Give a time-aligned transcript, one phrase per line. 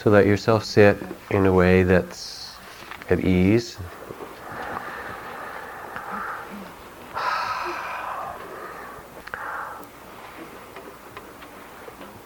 [0.00, 0.96] So let yourself sit
[1.32, 2.54] in a way that's
[3.10, 3.76] at ease.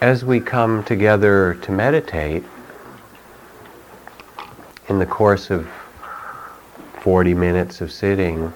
[0.03, 2.45] As we come together to meditate,
[4.91, 5.67] in the course of
[7.01, 8.53] 40 minutes of sitting,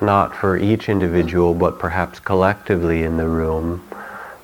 [0.00, 3.86] not for each individual, but perhaps collectively in the room,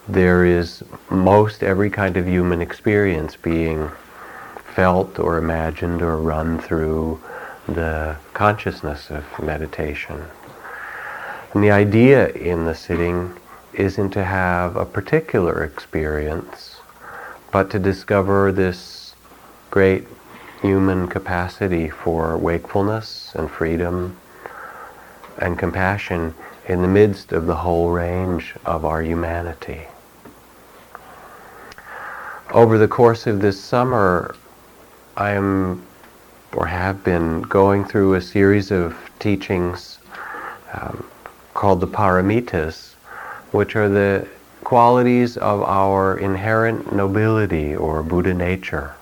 [0.08, 3.90] there is most every kind of human experience being
[4.74, 7.20] felt or imagined or run through
[7.66, 10.24] the consciousness of meditation.
[11.52, 13.36] And the idea in the sitting
[13.74, 16.80] isn't to have a particular experience,
[17.52, 19.14] but to discover this
[19.70, 20.08] great
[20.62, 24.16] human capacity for wakefulness and freedom
[25.36, 26.34] and compassion
[26.66, 29.86] in the midst of the whole range of our humanity.
[32.52, 34.34] Over the course of this summer,
[35.18, 35.86] I am
[36.54, 39.98] or have been going through a series of teachings
[40.72, 41.04] um,
[41.52, 42.94] called the paramitas,
[43.52, 44.26] which are the
[44.64, 48.94] qualities of our inherent nobility or Buddha nature.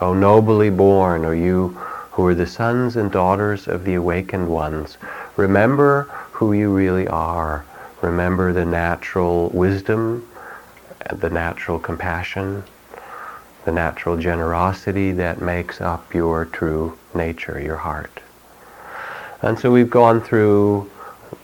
[0.00, 1.68] O nobly born, O you
[2.10, 4.98] who are the sons and daughters of the awakened ones,
[5.36, 7.64] remember who you really are.
[8.02, 10.26] Remember the natural wisdom,
[11.12, 12.62] the natural compassion,
[13.64, 18.20] the natural generosity that makes up your true nature, your heart.
[19.42, 20.90] And so we've gone through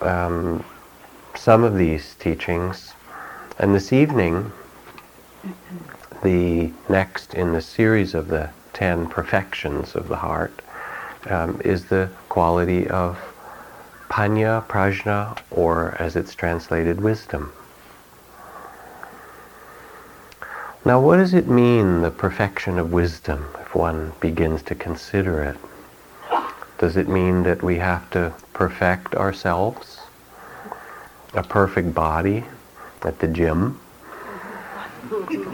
[0.01, 0.65] um,
[1.35, 2.93] some of these teachings,
[3.59, 4.53] and this evening
[6.23, 10.63] the next in the series of the ten perfections of the heart
[11.29, 13.19] um, is the quality of
[14.11, 17.53] panya, prajna, or as it's translated, wisdom.
[20.85, 25.57] Now, what does it mean, the perfection of wisdom, if one begins to consider it?
[26.79, 30.01] Does it mean that we have to perfect ourselves?
[31.35, 32.45] A perfect body
[33.03, 33.79] at the gym?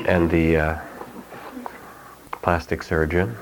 [0.07, 0.79] and the uh,
[2.43, 3.37] plastic surgeon,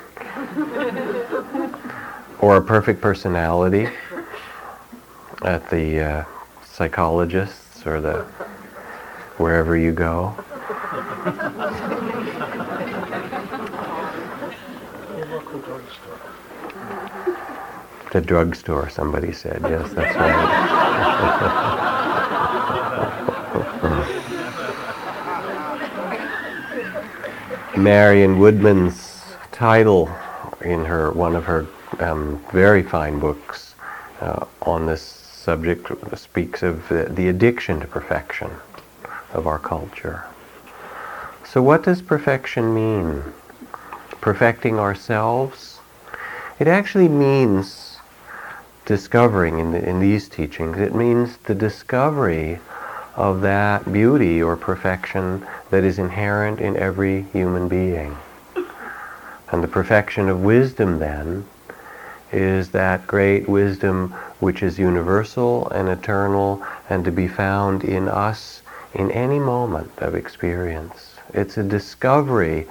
[2.39, 3.89] or a perfect personality
[5.43, 6.25] at the uh,
[6.65, 8.23] psychologists or the
[9.39, 10.37] wherever you go.
[18.15, 19.59] The drugstore, somebody said.
[19.63, 20.35] Yes, that's right.
[27.77, 29.21] Marion Woodman's
[29.51, 30.09] title
[30.61, 31.67] in her one of her
[31.99, 33.75] um, very fine books
[34.21, 38.53] uh, on this subject speaks of the, the addiction to perfection
[39.33, 40.25] of our culture.
[41.45, 43.25] So, what does perfection mean?
[44.21, 45.81] Perfecting ourselves?
[46.61, 47.84] It actually means
[48.85, 52.59] discovering in, the, in these teachings, it means the discovery
[53.17, 58.17] of that beauty or perfection that is inherent in every human being.
[59.53, 61.47] And the perfection of wisdom then
[62.33, 68.63] is that great wisdom which is universal and eternal and to be found in us
[68.95, 71.15] in any moment of experience.
[71.33, 72.67] It's a discovery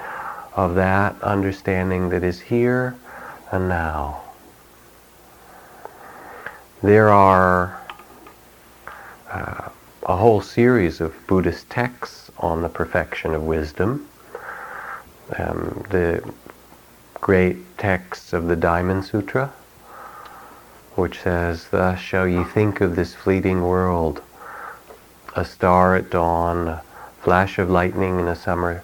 [0.56, 2.96] of that understanding that is here
[3.52, 4.23] and now.
[6.84, 7.80] There are
[9.32, 9.70] uh,
[10.06, 14.10] a whole series of Buddhist texts on the perfection of wisdom.
[15.38, 16.30] Um, the
[17.14, 19.54] great texts of the Diamond Sutra,
[20.96, 24.22] which says, Thus shall ye think of this fleeting world,
[25.38, 26.84] a star at dawn, a
[27.22, 28.84] flash of lightning in a summer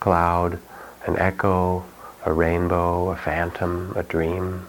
[0.00, 0.58] cloud,
[1.04, 1.84] an echo,
[2.24, 4.66] a rainbow, a phantom, a dream.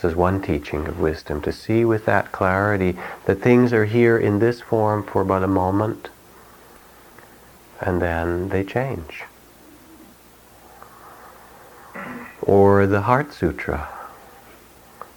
[0.00, 4.16] This is one teaching of wisdom, to see with that clarity that things are here
[4.16, 6.08] in this form for but a moment,
[7.80, 9.24] and then they change.
[12.40, 13.88] Or the Heart Sutra,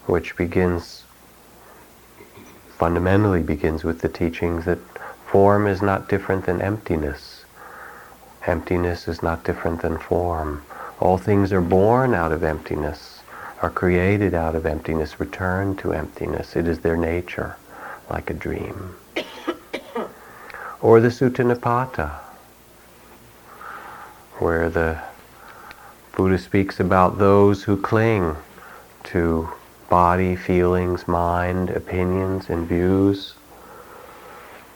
[0.07, 1.03] which begins,
[2.79, 4.79] fundamentally begins with the teachings that
[5.27, 7.45] form is not different than emptiness.
[8.47, 10.63] Emptiness is not different than form.
[10.99, 13.10] All things are born out of emptiness
[13.61, 16.55] are created out of emptiness return to emptiness.
[16.55, 17.57] It is their nature,
[18.09, 18.95] like a dream.
[20.81, 22.11] or the Sutta Nipata,
[24.39, 24.99] where the
[26.15, 28.35] Buddha speaks about those who cling
[29.05, 29.49] to
[29.89, 33.35] body, feelings, mind, opinions, and views,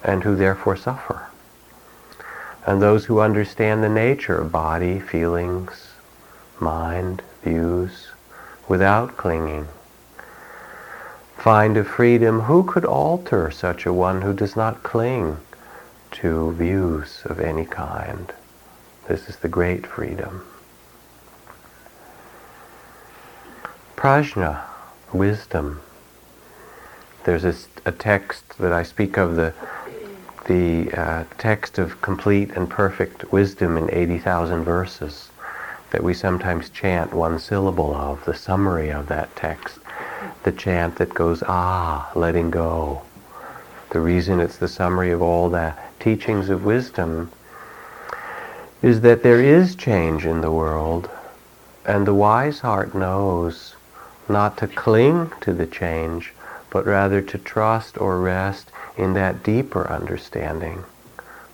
[0.04, 1.28] and who therefore suffer.
[2.68, 5.94] and those who understand the nature of body, feelings,
[6.60, 8.08] mind, views,
[8.68, 9.68] without clinging.
[11.38, 12.42] Find a freedom.
[12.42, 15.38] Who could alter such a one who does not cling
[16.12, 18.34] to views of any kind?
[19.08, 20.44] This is the great freedom.
[23.96, 24.62] Prajna,
[25.14, 25.82] wisdom.
[27.24, 29.54] There's a, a text that I speak of the
[30.46, 35.30] the uh, text of complete and perfect wisdom in 80,000 verses
[35.96, 39.80] that we sometimes chant one syllable of, the summary of that text,
[40.44, 43.02] the chant that goes, ah, letting go.
[43.92, 47.32] The reason it's the summary of all the teachings of wisdom
[48.82, 51.10] is that there is change in the world,
[51.86, 53.78] and the wise heart knows
[54.28, 56.34] not to cling to the change,
[56.72, 60.84] but rather to trust or rest in that deeper understanding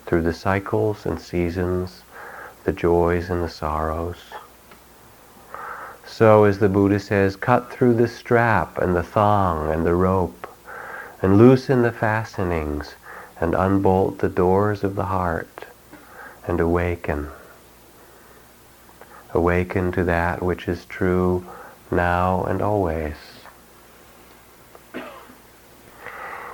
[0.08, 2.02] through the cycles and seasons,
[2.64, 4.18] the joys and the sorrows.
[6.06, 10.48] So, as the Buddha says, cut through the strap and the thong and the rope,
[11.22, 12.96] and loosen the fastenings,
[13.40, 15.66] and unbolt the doors of the heart,
[16.46, 17.30] and awaken.
[19.34, 21.46] Awaken to that which is true
[21.90, 23.16] now and always.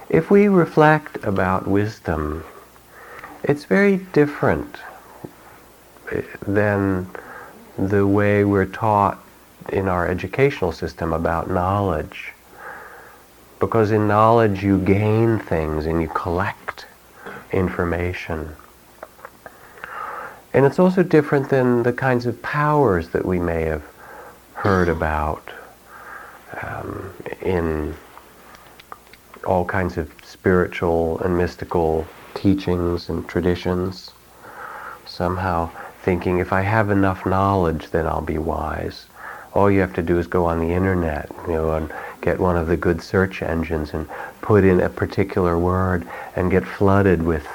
[0.09, 2.45] If we reflect about wisdom,
[3.44, 4.77] it's very different
[6.45, 7.07] than
[7.77, 9.24] the way we're taught
[9.69, 12.33] in our educational system about knowledge.
[13.59, 16.86] Because in knowledge you gain things and you collect
[17.51, 18.56] information.
[20.54, 23.83] And it's also different than the kinds of powers that we may have
[24.54, 25.51] heard about
[26.63, 27.95] um, in
[29.45, 34.12] all kinds of spiritual and mystical teachings and traditions.
[35.06, 35.69] Somehow
[36.07, 39.07] thinking if I have enough knowledge, then I'll be wise.
[39.54, 42.56] All you have to do is go on the internet, you know, and get one
[42.56, 44.07] of the good search engines and
[44.39, 46.07] put in a particular word
[46.38, 47.45] and get flooded with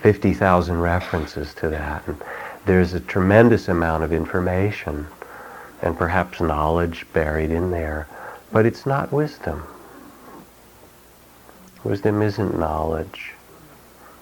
[0.00, 2.02] 50,000 references to that.
[2.06, 2.18] And
[2.64, 5.06] there's a tremendous amount of information
[5.82, 8.08] and perhaps knowledge buried in there,
[8.50, 9.64] but it's not wisdom.
[11.84, 13.32] Wisdom isn't knowledge.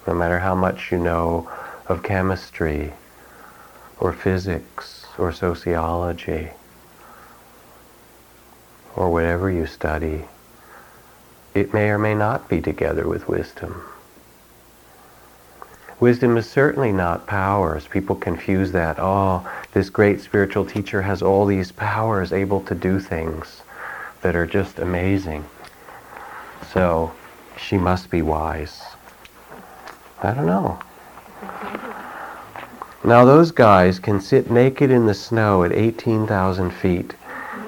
[0.08, 1.48] No matter how much you know
[1.86, 2.92] of chemistry
[3.98, 6.50] or physics or sociology
[8.94, 10.24] or whatever you study,
[11.54, 13.82] it may or may not be together with wisdom.
[15.98, 17.86] Wisdom is certainly not powers.
[17.88, 18.96] People confuse that.
[18.98, 23.62] Oh, this great spiritual teacher has all these powers, able to do things
[24.20, 25.46] that are just amazing.
[26.72, 27.12] So
[27.58, 28.82] she must be wise.
[30.22, 30.78] I don't know.
[33.06, 37.14] Now those guys can sit naked in the snow at 18,000 feet,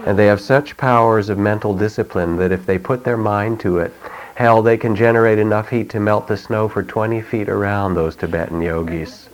[0.05, 3.79] and they have such powers of mental discipline that if they put their mind to
[3.79, 3.95] it,
[4.35, 8.17] hell, they can generate enough heat to melt the snow for 20 feet around those
[8.17, 9.29] Tibetan yogis.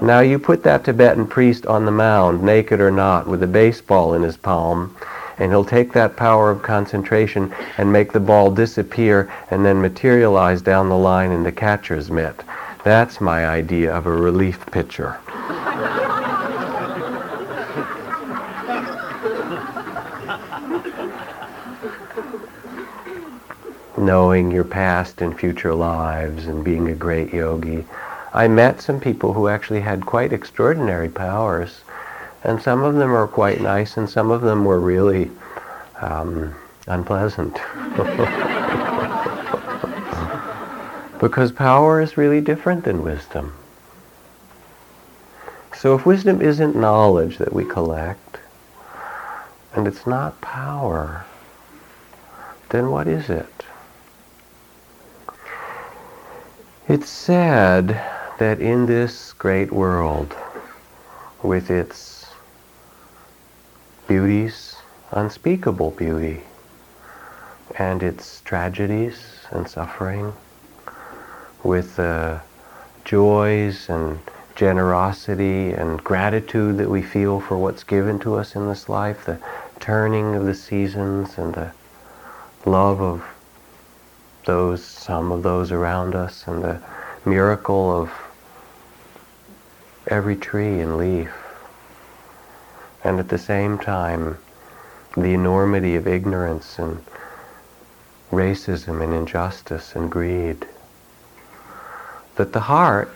[0.00, 4.14] Now you put that Tibetan priest on the mound, naked or not, with a baseball
[4.14, 4.96] in his palm,
[5.38, 10.60] and he'll take that power of concentration and make the ball disappear and then materialize
[10.60, 12.42] down the line in the catcher's mitt.
[12.84, 15.18] That's my idea of a relief pitcher.
[23.96, 27.84] Knowing your past and future lives and being a great yogi.
[28.32, 31.82] I met some people who actually had quite extraordinary powers
[32.42, 35.30] and some of them are quite nice, and some of them were really
[36.00, 36.54] um,
[36.86, 37.58] unpleasant.
[41.20, 43.52] because power is really different than wisdom.
[45.76, 48.38] So if wisdom isn't knowledge that we collect,
[49.74, 51.26] and it's not power,
[52.70, 53.64] then what is it?
[56.88, 57.88] It's said
[58.38, 60.34] that in this great world,
[61.42, 62.26] with its
[64.08, 64.76] beauties,
[65.12, 66.42] unspeakable beauty,
[67.78, 69.18] and its tragedies
[69.50, 70.32] and suffering,
[71.62, 72.40] with the
[73.04, 74.18] joys and
[74.54, 79.38] generosity and gratitude that we feel for what's given to us in this life, the
[79.78, 81.72] turning of the seasons and the
[82.64, 83.24] love of
[84.46, 86.80] those, some of those around us, and the
[87.24, 88.10] miracle of
[90.06, 91.30] every tree and leaf
[93.04, 94.36] and at the same time
[95.16, 97.02] the enormity of ignorance and
[98.30, 100.66] racism and injustice and greed.
[102.36, 103.08] That the heart,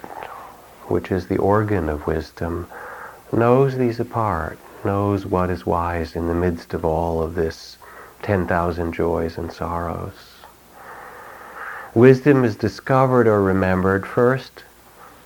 [0.89, 2.67] which is the organ of wisdom,
[3.33, 7.79] knows these apart, knows what is wise in the midst of all of this
[8.23, 10.15] 10,000 joys and sorrows.
[11.95, 14.65] Wisdom is discovered or remembered first.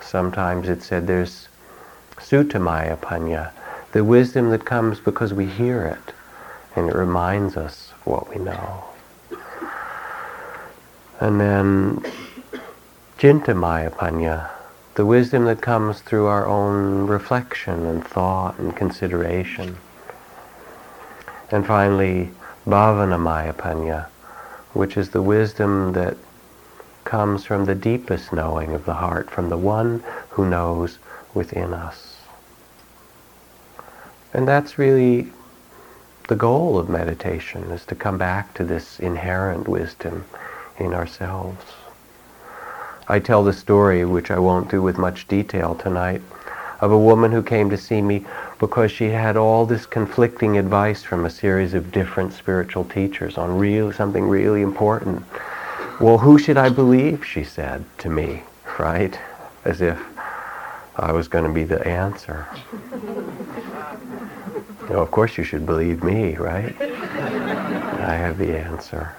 [0.00, 1.48] Sometimes it's said there's
[2.18, 3.52] sutamaya panya,
[3.92, 6.14] the wisdom that comes because we hear it
[6.76, 8.84] and it reminds us of what we know.
[11.20, 12.04] And then
[13.18, 14.48] Chintamaya Panya,
[14.94, 19.76] the wisdom that comes through our own reflection and thought and consideration.
[21.50, 22.30] And finally,
[22.64, 24.06] Bhavanamaya Panya,
[24.72, 26.16] which is the wisdom that
[27.02, 31.00] comes from the deepest knowing of the heart, from the one who knows
[31.34, 32.18] within us.
[34.32, 35.32] And that's really
[36.28, 40.24] the goal of meditation, is to come back to this inherent wisdom
[40.78, 41.64] in ourselves.
[43.10, 46.20] I tell the story, which I won't do with much detail tonight,
[46.80, 48.26] of a woman who came to see me
[48.60, 53.56] because she had all this conflicting advice from a series of different spiritual teachers on
[53.56, 55.24] real something really important.
[56.00, 57.24] Well, who should I believe?
[57.24, 58.42] She said to me,
[58.78, 59.18] right?
[59.64, 59.98] As if
[60.96, 62.46] I was going to be the answer.
[62.92, 66.74] you know, of course you should believe me, right?
[66.80, 69.14] I have the answer.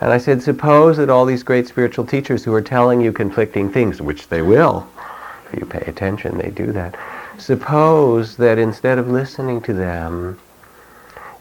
[0.00, 3.70] And I said, suppose that all these great spiritual teachers who are telling you conflicting
[3.70, 4.88] things, which they will,
[5.52, 6.96] if you pay attention, they do that.
[7.36, 10.38] Suppose that instead of listening to them,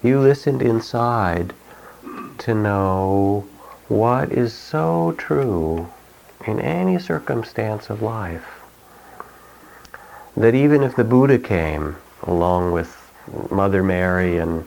[0.02, 1.54] you listened inside
[2.40, 3.46] to know
[3.88, 5.90] what is so true
[6.46, 8.58] in any circumstance of life
[10.36, 12.96] that even if the Buddha came along with
[13.50, 14.66] Mother Mary and,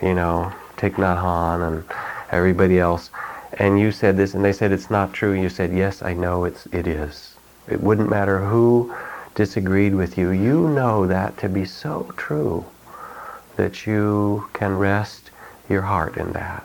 [0.00, 1.84] you know, Thich Nhat Hanh and
[2.34, 3.10] everybody else,
[3.54, 5.32] and you said this, and they said it's not true.
[5.32, 7.36] You said, yes, I know it's, it is.
[7.68, 8.94] It wouldn't matter who
[9.34, 10.30] disagreed with you.
[10.30, 12.66] You know that to be so true
[13.56, 15.30] that you can rest
[15.68, 16.64] your heart in that.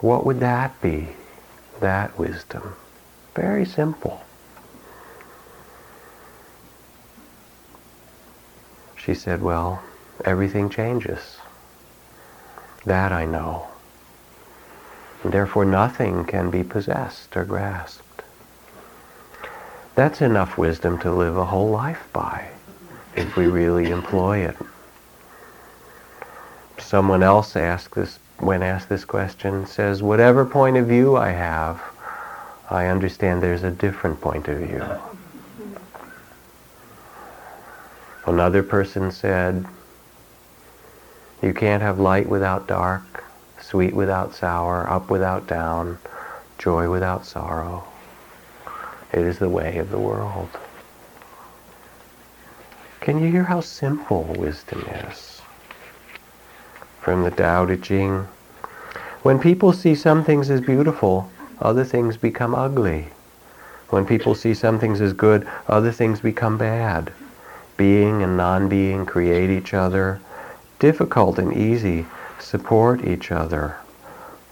[0.00, 1.08] What would that be?
[1.80, 2.74] That wisdom.
[3.34, 4.22] Very simple.
[8.96, 9.82] She said, well,
[10.24, 11.33] everything changes.
[12.86, 13.68] That I know.
[15.22, 18.22] And therefore nothing can be possessed or grasped.
[19.94, 22.48] That's enough wisdom to live a whole life by,
[23.16, 24.56] if we really employ it.
[26.78, 31.80] Someone else asked this, when asked this question, says, whatever point of view I have,
[32.68, 34.84] I understand there's a different point of view.
[38.26, 39.64] Another person said,
[41.44, 43.22] you can't have light without dark,
[43.60, 45.98] sweet without sour, up without down,
[46.56, 47.84] joy without sorrow.
[49.12, 50.48] It is the way of the world.
[53.00, 55.42] Can you hear how simple wisdom is?
[57.02, 58.26] From the Tao Te Ching.
[59.22, 63.08] When people see some things as beautiful, other things become ugly.
[63.90, 67.12] When people see some things as good, other things become bad.
[67.76, 70.20] Being and non-being create each other
[70.84, 72.04] difficult and easy
[72.38, 73.74] support each other.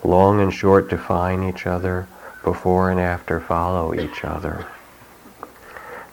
[0.03, 2.09] Long and short define each other.
[2.43, 4.65] Before and after follow each other.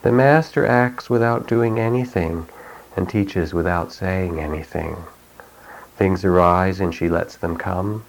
[0.02, 2.50] The Master acts without doing anything
[2.98, 4.98] and teaches without saying anything.
[5.96, 8.04] Things arise and she lets them come.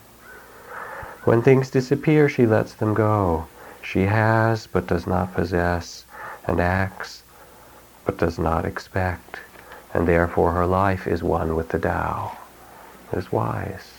[1.23, 3.47] When things disappear, she lets them go.
[3.83, 6.05] She has but does not possess
[6.45, 7.23] and acts
[8.05, 9.39] but does not expect
[9.93, 12.37] and therefore her life is one with the Tao.
[13.13, 13.95] Is wise.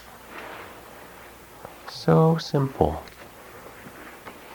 [1.90, 3.04] So simple.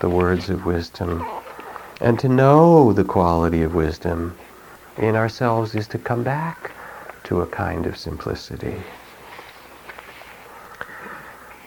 [0.01, 1.27] The words of wisdom.
[2.01, 4.37] And to know the quality of wisdom
[4.97, 6.73] in ourselves is to come back
[7.25, 8.77] to a kind of simplicity.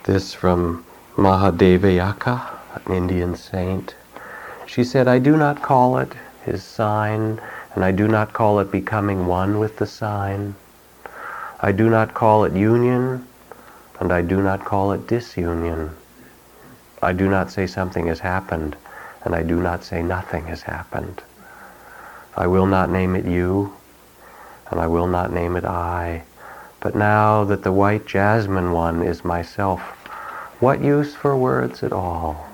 [0.05, 0.85] This from
[1.15, 3.95] Mahadeviyakka, an Indian saint.
[4.65, 7.39] She said, I do not call it his sign
[7.75, 10.55] and I do not call it becoming one with the sign.
[11.61, 13.27] I do not call it union,
[13.99, 15.91] and I do not call it disunion.
[17.01, 18.75] I do not say something has happened,
[19.23, 21.21] and I do not say nothing has happened.
[22.35, 23.73] I will not name it you,
[24.71, 26.23] and I will not name it I.
[26.79, 29.81] But now that the white jasmine one is myself,
[30.59, 32.47] what use for words at all?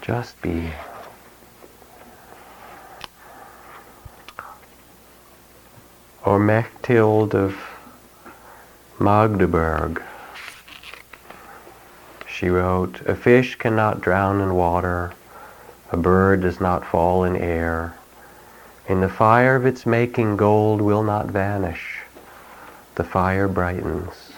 [0.00, 0.70] Just be.
[6.24, 7.54] Or Mechtild of
[8.98, 10.02] Magdeburg.
[12.26, 15.12] She wrote, A fish cannot drown in water,
[15.92, 17.94] A bird does not fall in air.
[18.88, 22.00] In the fire of its making, gold will not vanish.
[22.94, 24.32] The fire brightens.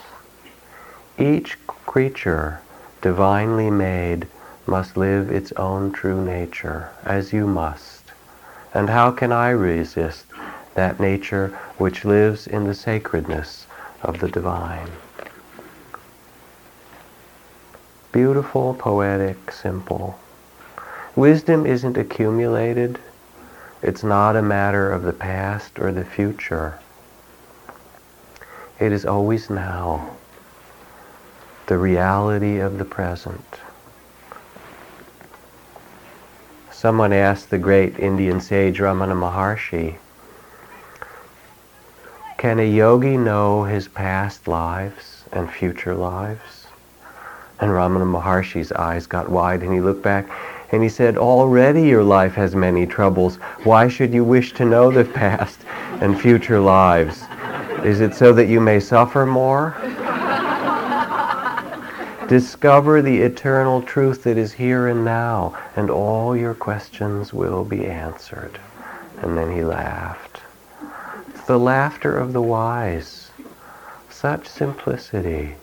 [1.19, 2.61] Each creature,
[3.00, 4.26] divinely made,
[4.66, 8.12] must live its own true nature, as you must.
[8.75, 10.26] And how can I resist
[10.76, 13.66] that nature which lives in the sacredness
[14.02, 14.88] of the divine?
[18.12, 20.18] Beautiful, poetic, simple.
[21.14, 22.99] Wisdom isn't accumulated.
[23.83, 26.78] It's not a matter of the past or the future.
[28.78, 30.16] It is always now,
[31.66, 33.61] the reality of the present.
[36.71, 39.97] Someone asked the great Indian sage Ramana Maharshi,
[42.46, 46.68] can a yogi know his past lives and future lives?
[47.58, 50.30] And Ramana Maharshi's eyes got wide and he looked back
[50.70, 53.34] and he said, already your life has many troubles.
[53.64, 55.58] Why should you wish to know the past
[56.00, 57.24] and future lives?
[57.84, 59.74] Is it so that you may suffer more?
[62.28, 67.86] Discover the eternal truth that is here and now, and all your questions will be
[67.86, 68.60] answered.
[69.22, 70.25] And then he laughed.
[71.46, 73.30] The laughter of the wise.
[74.10, 75.54] Such simplicity.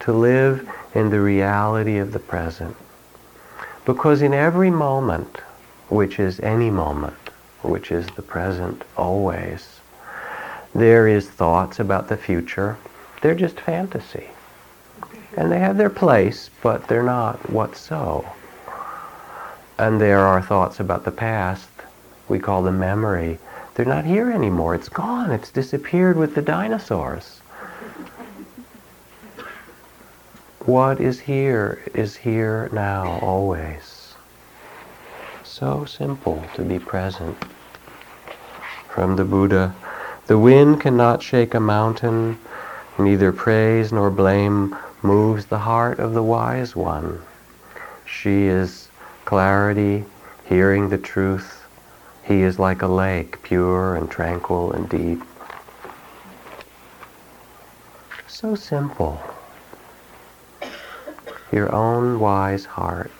[0.00, 2.76] To live in the reality of the present.
[3.86, 5.38] Because in every moment,
[5.88, 7.30] which is any moment,
[7.62, 9.80] which is the present always,
[10.74, 12.76] there is thoughts about the future.
[13.22, 14.28] They're just fantasy.
[15.34, 18.26] And they have their place, but they're not what so.
[19.78, 21.70] And there are thoughts about the past.
[22.28, 23.38] We call them memory.
[23.76, 24.74] They're not here anymore.
[24.74, 25.30] It's gone.
[25.30, 27.40] It's disappeared with the dinosaurs.
[30.60, 34.14] What is here is here now, always.
[35.44, 37.36] So simple to be present.
[38.88, 39.74] From the Buddha,
[40.26, 42.38] the wind cannot shake a mountain,
[42.98, 47.20] neither praise nor blame moves the heart of the wise one.
[48.06, 48.88] She is
[49.26, 50.06] clarity,
[50.46, 51.55] hearing the truth.
[52.26, 55.22] He is like a lake, pure and tranquil and deep.
[58.26, 59.20] So simple.
[61.52, 63.12] Your own wise heart.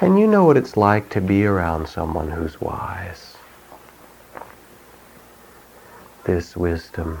[0.00, 3.36] And you know what it's like to be around someone who's wise.
[6.24, 7.18] This wisdom.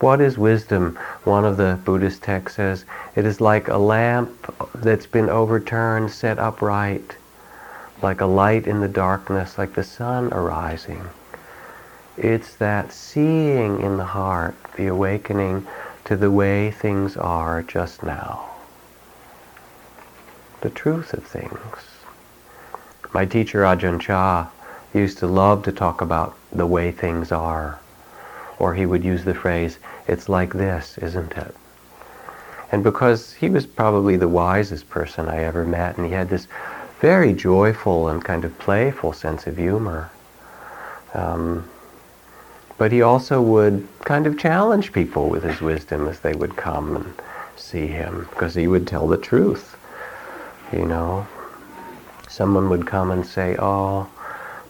[0.00, 0.98] What is wisdom?
[1.24, 4.30] One of the Buddhist texts says, it is like a lamp
[4.74, 7.16] that's been overturned, set upright,
[8.02, 11.08] like a light in the darkness, like the sun arising.
[12.16, 15.66] It's that seeing in the heart, the awakening
[16.04, 18.50] to the way things are just now.
[20.60, 21.78] The truth of things.
[23.12, 24.48] My teacher Ajahn Chah
[24.94, 27.78] used to love to talk about the way things are
[28.58, 29.78] or he would use the phrase,
[30.08, 31.54] it's like this, isn't it?
[32.72, 36.48] And because he was probably the wisest person I ever met, and he had this
[37.00, 40.10] very joyful and kind of playful sense of humor.
[41.14, 41.68] Um,
[42.78, 46.96] but he also would kind of challenge people with his wisdom as they would come
[46.96, 47.14] and
[47.56, 49.76] see him, because he would tell the truth.
[50.72, 51.26] You know,
[52.28, 54.08] someone would come and say, "Oh,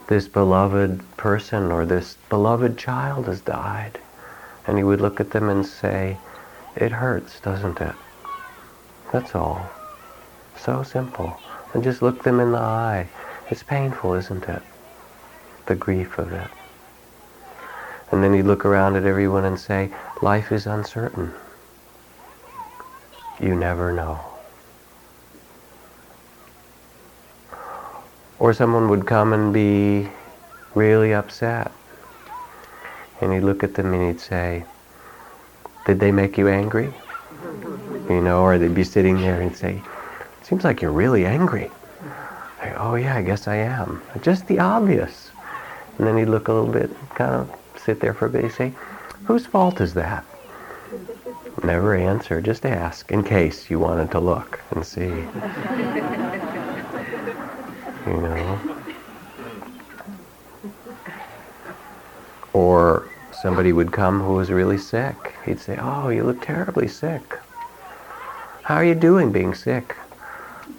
[0.06, 3.98] this beloved person or this beloved child has died.
[4.66, 6.18] And he would look at them and say,
[6.76, 7.94] it hurts, doesn't it?
[9.12, 9.68] That's all.
[10.56, 11.38] So simple.
[11.76, 13.06] And just look them in the eye.
[13.50, 14.62] It's painful, isn't it?
[15.66, 16.48] The grief of it.
[18.10, 19.90] And then he'd look around at everyone and say,
[20.22, 21.34] life is uncertain.
[23.38, 24.24] You never know.
[28.38, 30.08] Or someone would come and be
[30.74, 31.70] really upset.
[33.20, 34.64] And he'd look at them and he'd say,
[35.84, 36.94] did they make you angry?
[38.08, 39.82] You know, or they'd be sitting there and say,
[40.46, 41.70] seems like you're really angry.
[42.76, 44.00] Oh yeah, I guess I am.
[44.22, 45.30] Just the obvious.
[45.98, 48.52] And then he'd look a little bit, kind of sit there for a bit, he'd
[48.52, 48.72] say,
[49.24, 50.24] whose fault is that?
[51.64, 55.24] Never answer, just ask, in case you wanted to look and see
[58.06, 58.60] you know.
[62.52, 65.34] Or somebody would come who was really sick.
[65.44, 67.38] He'd say, oh, you look terribly sick.
[68.62, 69.96] How are you doing being sick?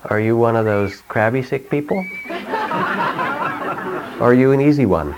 [0.09, 2.05] Are you one of those crabby sick people?
[4.21, 5.13] are you an easy one?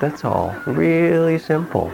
[0.00, 0.54] That's all.
[0.64, 1.90] Really simple.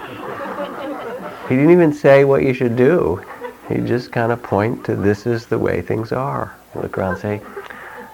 [1.48, 3.24] He didn't even say what you should do.
[3.70, 6.54] He'd just kind of point to this is the way things are.
[6.74, 7.40] Look around and say,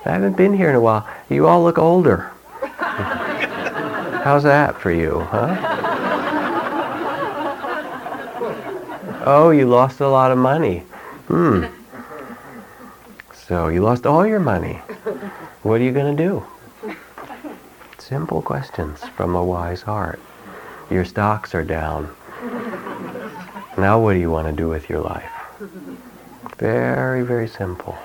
[0.04, 1.08] I haven't been here in a while.
[1.28, 2.30] You all look older.
[4.22, 5.56] How's that for you, huh?
[9.26, 10.84] oh, you lost a lot of money.
[11.26, 11.64] Hmm.
[13.50, 14.74] So you lost all your money.
[15.64, 16.46] What are you going to do?
[17.98, 20.20] Simple questions from a wise heart.
[20.88, 22.14] Your stocks are down.
[23.76, 25.32] Now what do you want to do with your life?
[26.58, 27.98] Very, very simple.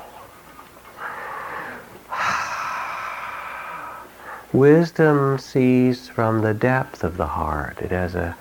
[4.51, 7.77] Wisdom sees from the depth of the heart.
[7.81, 8.35] It has a,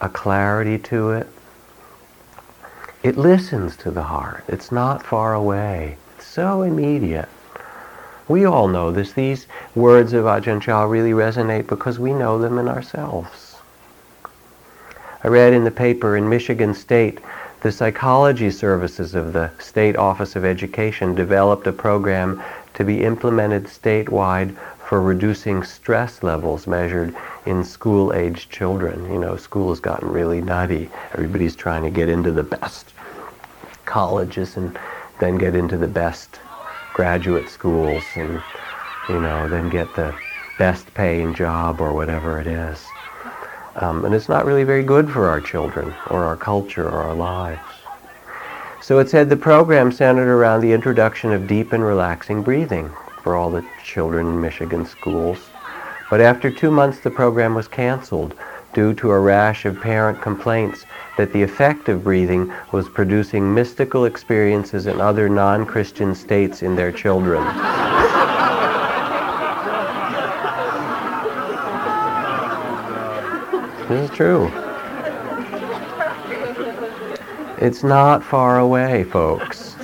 [0.00, 1.26] a clarity to it.
[3.02, 4.44] It listens to the heart.
[4.46, 5.96] It's not far away.
[6.36, 7.30] So immediate.
[8.28, 9.14] We all know this.
[9.14, 13.56] These words of Ajahn Chah really resonate because we know them in ourselves.
[15.24, 17.20] I read in the paper in Michigan State,
[17.62, 22.42] the psychology services of the State Office of Education developed a program
[22.74, 29.10] to be implemented statewide for reducing stress levels measured in school-aged children.
[29.10, 30.90] You know, school has gotten really nutty.
[31.14, 32.92] Everybody's trying to get into the best
[33.86, 34.78] colleges and
[35.20, 36.40] then get into the best
[36.94, 38.42] graduate schools and,
[39.08, 40.14] you know, then get the
[40.58, 42.84] best paying job or whatever it is.
[43.76, 47.14] Um, and it's not really very good for our children or our culture or our
[47.14, 47.60] lives.
[48.80, 52.90] So it said the program centered around the introduction of deep and relaxing breathing
[53.22, 55.38] for all the children in Michigan schools.
[56.08, 58.34] But after two months, the program was canceled
[58.76, 60.84] due to a rash of parent complaints
[61.16, 66.92] that the effect of breathing was producing mystical experiences in other non-Christian states in their
[66.92, 67.42] children.
[73.88, 74.52] this is true.
[77.58, 79.74] It's not far away, folks.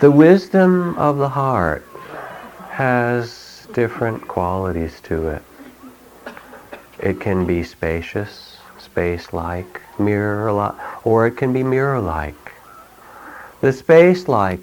[0.00, 1.86] The wisdom of the heart
[2.70, 3.35] has
[3.76, 5.42] different qualities to it.
[6.98, 12.52] It can be spacious, space-like, mirror-like, or it can be mirror-like.
[13.60, 14.60] The space-like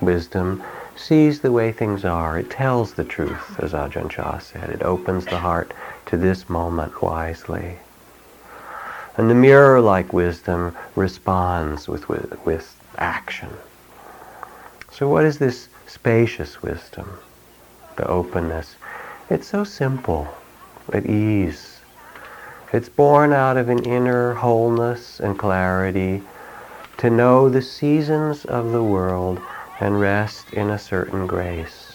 [0.00, 0.62] wisdom
[0.96, 2.38] sees the way things are.
[2.38, 4.70] It tells the truth, as Ajahn Chah said.
[4.70, 5.74] It opens the heart
[6.06, 7.76] to this moment wisely.
[9.18, 13.50] And the mirror-like wisdom responds with, with, with action.
[14.90, 17.18] So what is this spacious wisdom?
[18.00, 18.76] The openness.
[19.28, 20.26] It's so simple,
[20.90, 21.80] at ease.
[22.72, 26.22] It's born out of an inner wholeness and clarity
[26.96, 29.38] to know the seasons of the world
[29.80, 31.92] and rest in a certain grace.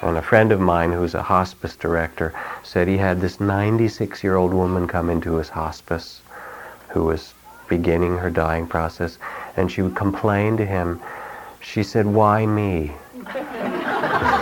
[0.00, 4.88] And a friend of mine who's a hospice director said he had this 96-year-old woman
[4.88, 6.22] come into his hospice
[6.88, 7.34] who was
[7.68, 9.18] beginning her dying process
[9.58, 11.02] and she would complain to him
[11.60, 12.92] she said, why me?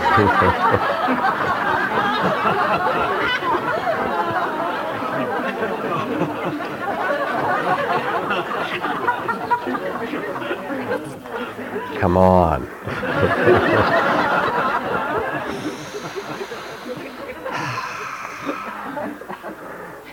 [11.99, 12.63] Come on.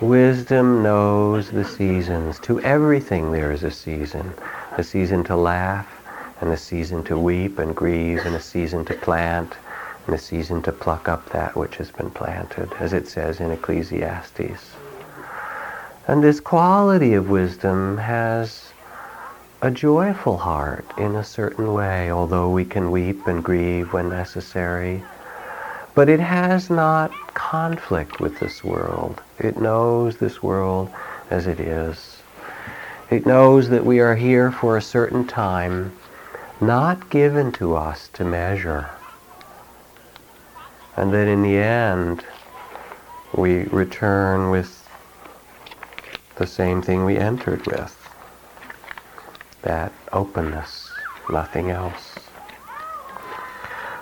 [0.03, 2.39] Wisdom knows the seasons.
[2.41, 4.35] To everything there is a season.
[4.77, 5.89] A season to laugh,
[6.43, 9.55] and a season to weep and grieve, and a season to plant,
[10.15, 14.75] a season to pluck up that which has been planted, as it says in Ecclesiastes.
[16.09, 18.73] And this quality of wisdom has
[19.63, 25.03] a joyful heart in a certain way, although we can weep and grieve when necessary.
[25.95, 29.23] But it has not conflict with this world.
[29.39, 30.91] It knows this world
[31.31, 32.23] as it is.
[33.11, 35.93] It knows that we are here for a certain time
[36.61, 38.91] not given to us to measure.
[40.97, 42.25] And then in the end,
[43.35, 44.89] we return with
[46.37, 47.93] the same thing we entered with.
[49.63, 50.91] That openness,
[51.29, 52.19] nothing else.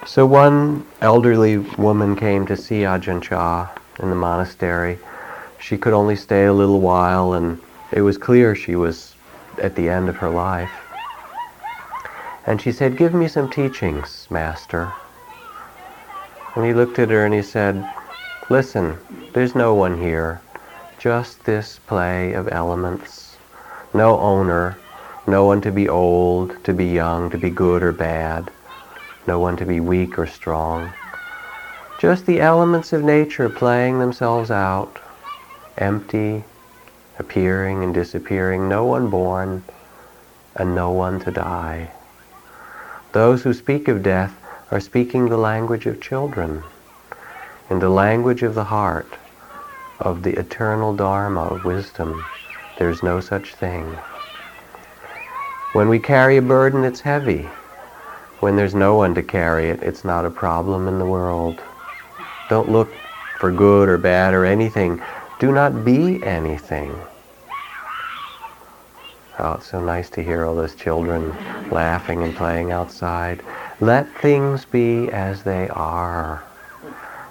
[0.06, 4.98] So one elderly woman came to see Ajahn Chah in the monastery.
[5.58, 9.14] She could only stay a little while and it was clear she was
[9.58, 10.70] at the end of her life.
[12.46, 14.92] And she said, give me some teachings, Master.
[16.54, 17.84] And he looked at her and he said,
[18.48, 18.98] listen,
[19.32, 20.40] there's no one here.
[20.98, 23.36] Just this play of elements.
[23.92, 24.78] No owner.
[25.26, 28.50] No one to be old, to be young, to be good or bad.
[29.26, 30.92] No one to be weak or strong.
[31.98, 35.00] Just the elements of nature playing themselves out.
[35.78, 36.44] Empty,
[37.18, 39.64] appearing and disappearing, no one born
[40.56, 41.90] and no one to die.
[43.12, 44.43] Those who speak of death
[44.74, 46.60] are speaking the language of children,
[47.70, 49.06] in the language of the heart,
[50.00, 52.24] of the eternal Dharma of wisdom.
[52.76, 53.84] There's no such thing.
[55.74, 57.42] When we carry a burden, it's heavy.
[58.40, 61.62] When there's no one to carry it, it's not a problem in the world.
[62.50, 62.92] Don't look
[63.38, 65.00] for good or bad or anything.
[65.38, 66.92] Do not be anything.
[69.38, 71.28] Oh, it's so nice to hear all those children
[71.70, 73.40] laughing and playing outside.
[73.84, 76.42] Let things be as they are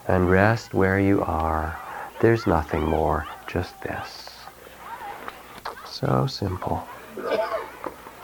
[0.07, 1.79] and rest where you are.
[2.19, 4.29] There's nothing more, just this.
[5.83, 6.87] So simple.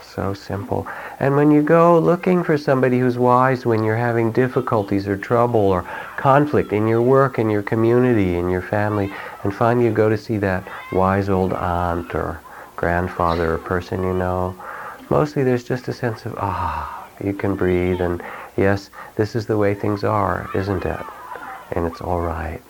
[0.00, 0.86] So simple.
[1.18, 5.58] And when you go looking for somebody who's wise when you're having difficulties or trouble
[5.58, 5.82] or
[6.16, 9.10] conflict in your work, in your community, in your family,
[9.42, 12.40] and finally you go to see that wise old aunt or
[12.76, 14.54] grandfather or person you know,
[15.08, 18.22] mostly there's just a sense of, ah, you can breathe and
[18.56, 21.06] yes, this is the way things are, isn't it?
[21.72, 22.62] And it's all right.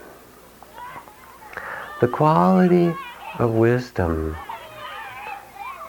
[2.00, 2.94] The quality
[3.38, 4.36] of wisdom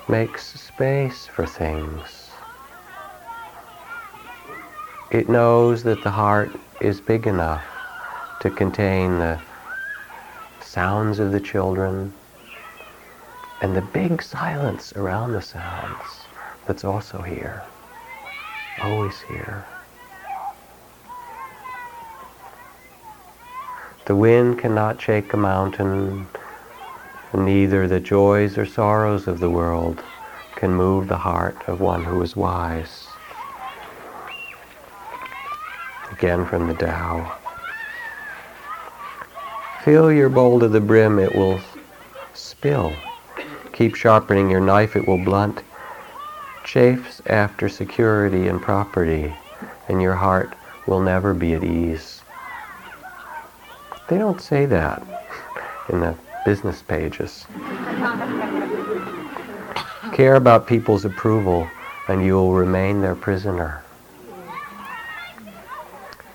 [0.08, 2.30] makes space for things.
[5.12, 7.63] It knows that the heart is big enough
[8.41, 9.39] to contain the
[10.62, 12.13] sounds of the children,
[13.62, 16.28] and the big silence around the sounds
[16.65, 17.62] that's also here,
[18.79, 19.65] always here.
[24.05, 26.27] The wind cannot shake a mountain,
[27.34, 30.03] and neither the joys or sorrows of the world
[30.55, 33.07] can move the heart of one who is wise.
[36.12, 37.38] Again from the Tao.
[39.84, 41.60] Fill your bowl to the brim, it will
[42.34, 42.93] spill.
[43.73, 45.63] Keep sharpening your knife, it will blunt.
[46.71, 49.34] Chafes after security and property,
[49.89, 50.53] and your heart
[50.88, 52.21] will never be at ease.
[54.07, 55.03] They don't say that
[55.89, 57.45] in the business pages.
[60.13, 61.67] Care about people's approval,
[62.07, 63.84] and you will remain their prisoner.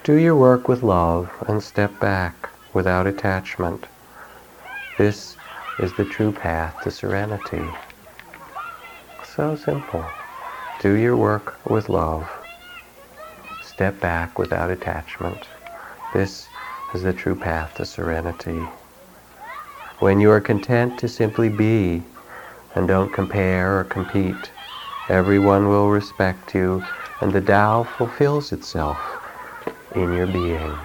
[0.05, 3.87] Do your work with love and step back without attachment.
[4.99, 5.35] This
[5.79, 7.65] is the true path to serenity.
[9.35, 10.05] So simple.
[10.81, 12.29] Do your work with love.
[13.63, 15.49] Step back without attachment.
[16.13, 16.49] This
[16.95, 18.61] is the true path to serenity.
[20.01, 22.03] When you are content to simply be
[22.75, 24.51] and don't compare or compete,
[25.09, 26.85] everyone will respect you
[27.23, 28.99] and the Tao fulfills itself
[29.95, 30.77] in your being.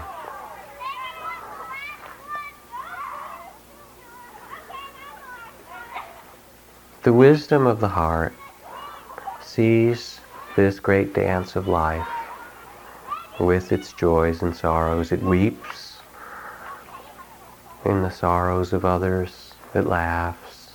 [7.03, 8.33] The wisdom of the heart
[9.51, 10.21] sees
[10.55, 12.07] this great dance of life
[13.37, 15.11] with its joys and sorrows.
[15.11, 15.99] It weeps
[17.83, 19.53] in the sorrows of others.
[19.73, 20.71] It laughs.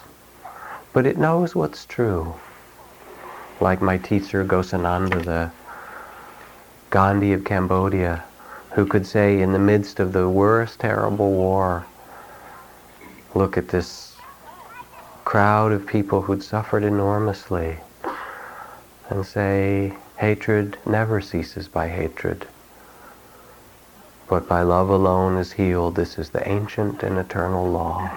[0.93, 2.35] But it knows what's true.
[3.63, 5.51] Like my teacher Ghosananda, the
[6.91, 8.25] Gandhi of Cambodia,
[8.73, 11.87] who could say in the midst of the worst terrible war,
[13.35, 14.19] look at this
[15.25, 17.79] crowd of people who'd suffered enormously
[19.09, 22.47] and say, hatred never ceases by hatred.
[24.29, 25.95] But by love alone is healed.
[25.95, 28.11] This is the ancient and eternal law.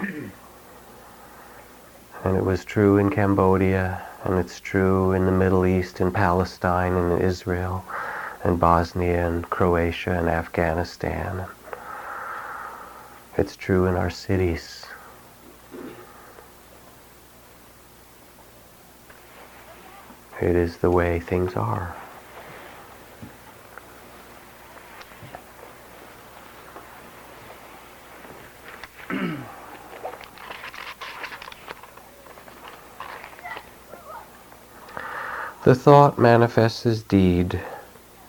[2.24, 6.94] And it was true in Cambodia, and it's true in the Middle East, in Palestine,
[6.94, 7.86] and in Israel,
[8.44, 11.46] and Bosnia, and Croatia, and Afghanistan.
[13.38, 14.86] It's true in our cities.
[20.42, 21.96] It is the way things are.
[35.66, 37.62] the thought manifests as deed.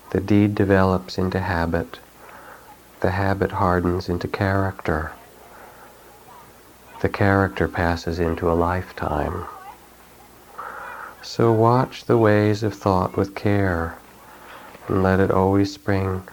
[0.09, 1.99] The deed develops into habit.
[2.99, 5.13] The habit hardens into character.
[7.01, 9.45] The character passes into a lifetime.
[11.23, 13.95] So watch the ways of thought with care
[14.87, 16.23] and let it always spring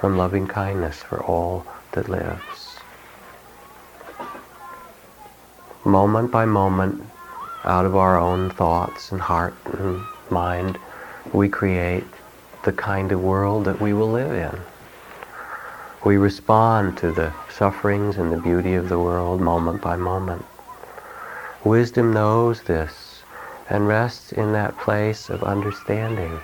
[0.00, 2.78] from loving kindness for all that lives.
[5.84, 7.02] Moment by moment,
[7.64, 10.78] out of our own thoughts and heart and mind,
[11.32, 12.04] we create
[12.64, 14.60] the kind of world that we will live in.
[16.06, 20.44] We respond to the sufferings and the beauty of the world moment by moment.
[21.64, 23.07] Wisdom knows this
[23.70, 26.40] and rests in that place of understanding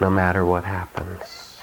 [0.00, 1.58] no matter what happens.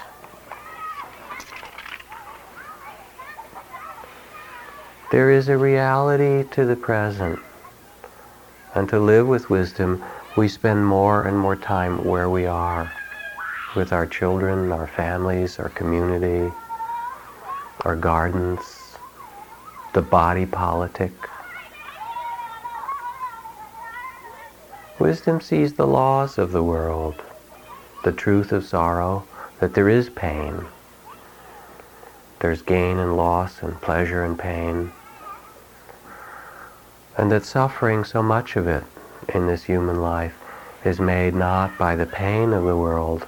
[5.10, 7.40] There is a reality to the present.
[8.74, 10.04] And to live with wisdom,
[10.36, 12.92] we spend more and more time where we are,
[13.74, 16.52] with our children, our families, our community,
[17.84, 18.98] our gardens,
[19.94, 21.12] the body politic.
[24.98, 27.22] Wisdom sees the laws of the world,
[28.04, 29.24] the truth of sorrow,
[29.60, 30.66] that there is pain.
[32.40, 34.92] There's gain and loss and pleasure and pain
[37.18, 38.84] and that suffering, so much of it
[39.34, 40.34] in this human life,
[40.84, 43.26] is made not by the pain of the world,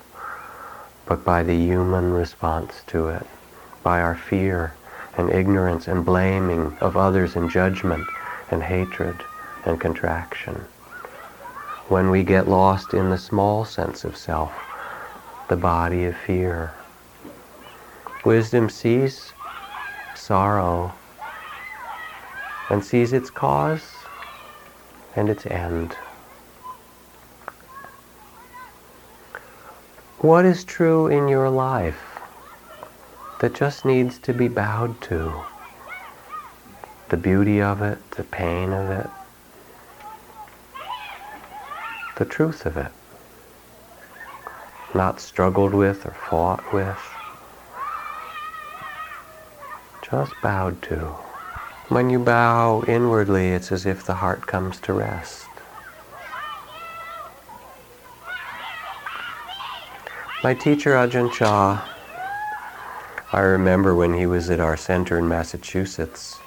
[1.06, 3.26] but by the human response to it,
[3.83, 4.72] by our fear
[5.18, 8.06] and ignorance and blaming of others and judgment
[8.48, 9.16] and hatred
[9.66, 10.64] and contraction.
[11.90, 14.53] When we get lost in the small sense of self,
[15.48, 16.72] the body of fear.
[18.24, 19.33] Wisdom sees
[20.14, 20.92] sorrow
[22.70, 23.83] and sees its cause
[25.16, 25.96] and its end.
[30.18, 32.20] What is true in your life
[33.40, 35.42] that just needs to be bowed to?
[37.09, 39.11] The beauty of it, the pain of it,
[42.20, 42.92] the truth of it.
[44.94, 47.00] Not struggled with or fought with.
[50.02, 50.96] Just bowed to.
[51.88, 55.46] When you bow inwardly, it's as if the heart comes to rest.
[60.44, 61.88] My teacher Ajahn Chah,
[63.33, 66.38] I remember when he was at our center in Massachusetts,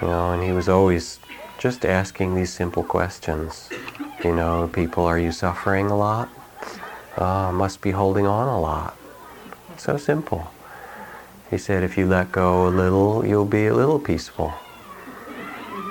[0.00, 1.20] you know, and he was always
[1.62, 3.70] just asking these simple questions.
[4.24, 6.28] You know, people, are you suffering a lot?
[7.16, 8.96] Oh, must be holding on a lot.
[9.76, 10.50] So simple.
[11.50, 14.52] He said, if you let go a little, you'll be a little peaceful.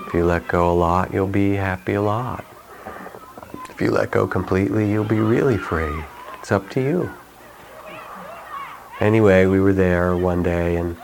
[0.07, 2.43] If you let go a lot, you'll be happy a lot.
[3.69, 6.03] If you let go completely, you'll be really free.
[6.39, 7.09] It's up to you.
[8.99, 10.97] Anyway, we were there one day and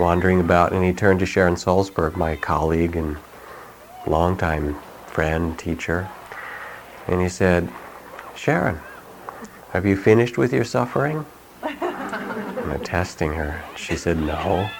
[0.00, 3.18] wandering about, and he turned to Sharon Salzberg, my colleague and
[4.06, 6.08] longtime friend, teacher,
[7.08, 7.68] and he said,
[8.36, 8.80] Sharon,
[9.70, 11.24] have you finished with your suffering?
[11.62, 13.62] I'm testing her.
[13.76, 14.70] She said, no.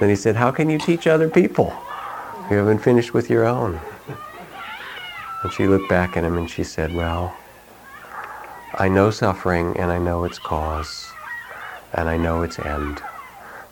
[0.00, 1.76] Then he said, how can you teach other people?
[2.50, 3.80] You haven't finished with your own.
[5.42, 7.36] And she looked back at him and she said, well,
[8.74, 11.12] I know suffering and I know its cause
[11.92, 13.02] and I know its end.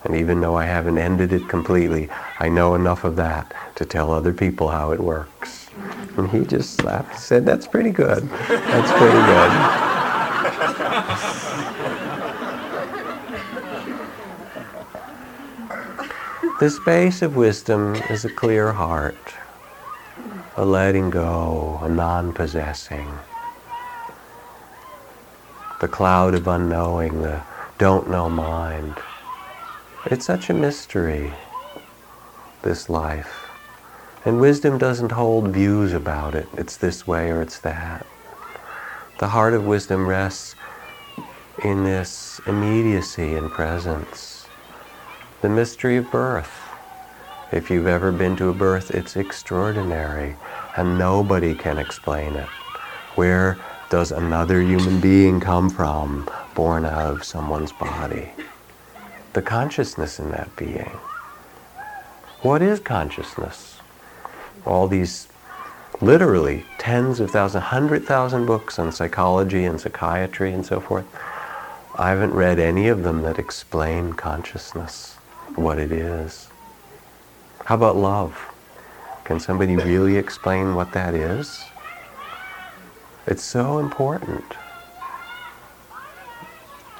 [0.06, 4.12] And even though I haven't ended it completely, I know enough of that to tell
[4.12, 5.68] other people how it works.
[6.16, 8.22] And he just laughed and said, that's pretty good.
[8.48, 9.50] That's pretty good.
[16.60, 19.34] The space of wisdom is a clear heart,
[20.56, 23.12] a letting go, a non-possessing.
[25.80, 27.42] The cloud of unknowing, the
[27.76, 28.94] don't know mind.
[30.08, 31.32] It's such a mystery,
[32.62, 33.50] this life.
[34.24, 36.46] And wisdom doesn't hold views about it.
[36.56, 38.06] It's this way or it's that.
[39.18, 40.54] The heart of wisdom rests
[41.64, 44.46] in this immediacy and presence
[45.42, 46.52] the mystery of birth.
[47.50, 50.36] If you've ever been to a birth, it's extraordinary,
[50.76, 52.48] and nobody can explain it.
[53.16, 53.58] Where
[53.90, 58.30] does another human being come from, born of someone's body?
[59.36, 60.98] The consciousness in that being.
[62.40, 63.80] What is consciousness?
[64.64, 65.28] All these
[66.00, 71.04] literally tens of thousands, hundred thousand books on psychology and psychiatry and so forth.
[71.96, 75.16] I haven't read any of them that explain consciousness
[75.54, 76.48] what it is.
[77.66, 78.40] How about love?
[79.24, 81.62] Can somebody really explain what that is?
[83.26, 84.46] It's so important.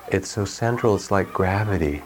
[0.09, 2.03] It's so central, it's like gravity.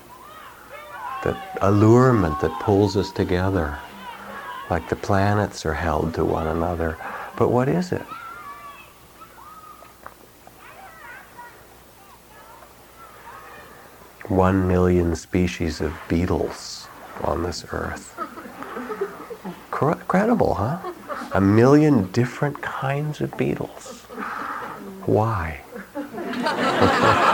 [1.25, 3.79] That allurement that pulls us together.
[4.71, 6.97] Like the planets are held to one another.
[7.37, 8.07] But what is it?
[14.31, 16.87] one million species of beetles
[17.25, 18.17] on this earth.
[19.83, 20.79] Incredible, huh?
[21.35, 24.03] A million different kinds of beetles.
[25.05, 25.61] Why?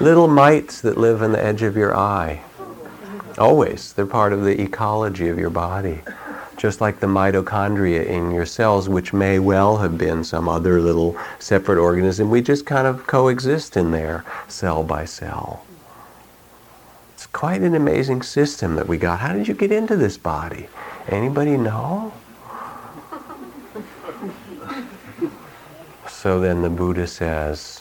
[0.00, 2.42] Little mites that live in the edge of your eye.
[3.36, 3.92] Always.
[3.92, 6.02] They're part of the ecology of your body.
[6.56, 11.16] Just like the mitochondria in your cells, which may well have been some other little
[11.40, 15.64] separate organism, we just kind of coexist in there, cell by cell.
[17.14, 19.18] It's quite an amazing system that we got.
[19.18, 20.68] How did you get into this body?
[21.08, 22.12] Anybody know?
[26.08, 27.77] So then the Buddha says,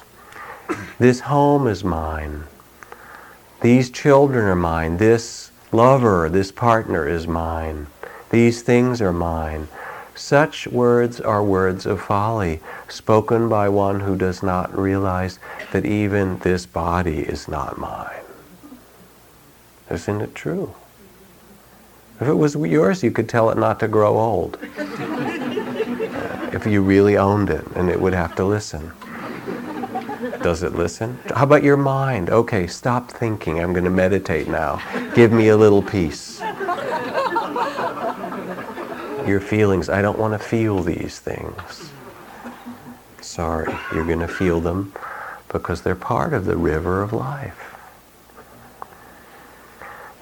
[1.00, 2.46] This home is mine.
[3.62, 4.98] These children are mine.
[4.98, 7.86] This lover, this partner is mine.
[8.32, 9.68] These things are mine.
[10.16, 15.38] Such words are words of folly, spoken by one who does not realize
[15.72, 18.26] that even this body is not mine.
[19.92, 20.74] Isn't it true?
[22.20, 24.58] If it was yours, you could tell it not to grow old.
[26.54, 28.92] if you really owned it, and it would have to listen.
[30.48, 31.20] Does it listen?
[31.36, 32.30] How about your mind?
[32.30, 33.60] Okay, stop thinking.
[33.60, 34.82] I'm going to meditate now.
[35.14, 36.40] Give me a little peace.
[39.28, 41.92] Your feelings, I don't want to feel these things.
[43.20, 44.94] Sorry, you're going to feel them
[45.50, 47.76] because they're part of the river of life.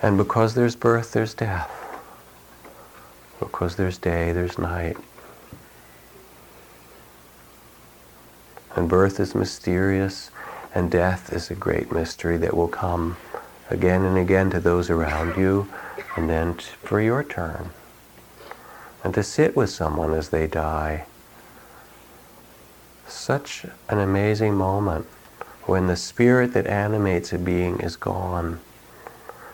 [0.02, 1.72] And because there's birth, there's death.
[3.40, 4.98] Because there's day, there's night.
[8.76, 10.32] And birth is mysterious,
[10.74, 13.16] and death is a great mystery that will come
[13.70, 15.70] again and again to those around you,
[16.18, 17.70] and then t- for your turn.
[19.04, 21.06] And to sit with someone as they die.
[23.08, 25.06] Such an amazing moment
[25.64, 28.60] when the spirit that animates a being is gone.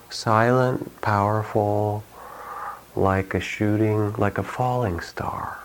[0.09, 2.03] Silent, powerful,
[2.95, 5.60] like a shooting, like a falling star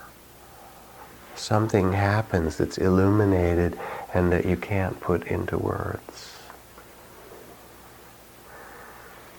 [1.38, 3.78] something happens that's illuminated
[4.14, 6.38] and that you can't put into words.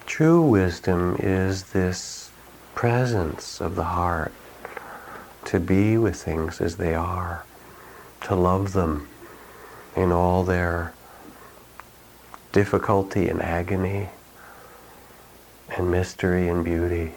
[0.06, 2.32] True wisdom is this
[2.76, 4.32] presence of the heart
[5.46, 7.46] to be with things as they are,
[8.22, 9.08] to love them
[9.96, 10.94] in all their
[12.52, 14.10] difficulty and agony
[15.76, 17.14] and mystery and beauty.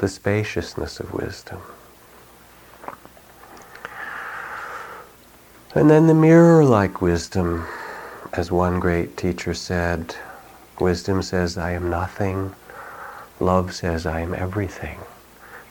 [0.00, 1.60] The spaciousness of wisdom.
[5.74, 7.66] And then the mirror like wisdom,
[8.32, 10.16] as one great teacher said,
[10.80, 12.54] wisdom says, I am nothing.
[13.40, 15.00] Love says, I am everything.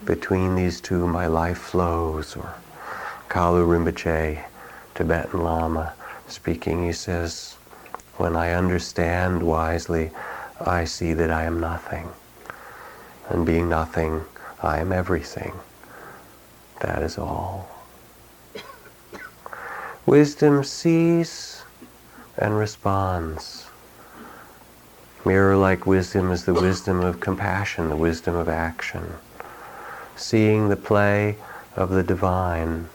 [0.06, 2.36] Between these two, my life flows.
[2.36, 2.54] Or
[3.30, 4.44] Kalu Rinpoche,
[4.94, 5.94] Tibetan Lama,
[6.28, 7.56] speaking, he says,
[8.18, 10.12] When I understand wisely,
[10.62, 12.12] I see that I am nothing
[13.30, 14.26] and being nothing,
[14.62, 15.54] I am everything.
[16.82, 17.70] That is all.
[20.06, 21.62] Wisdom sees
[22.38, 23.68] and responds.
[25.26, 29.16] Mirror like wisdom is the wisdom of compassion, the wisdom of action.
[30.16, 31.36] Seeing the play
[31.76, 32.90] of the divine.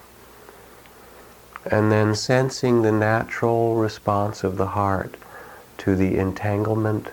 [1.71, 5.17] And then sensing the natural response of the heart
[5.79, 7.09] to the entanglement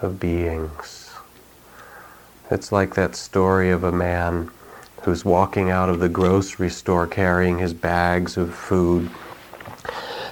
[0.00, 1.03] of beings.
[2.50, 4.50] It's like that story of a man
[5.02, 9.10] who's walking out of the grocery store carrying his bags of food.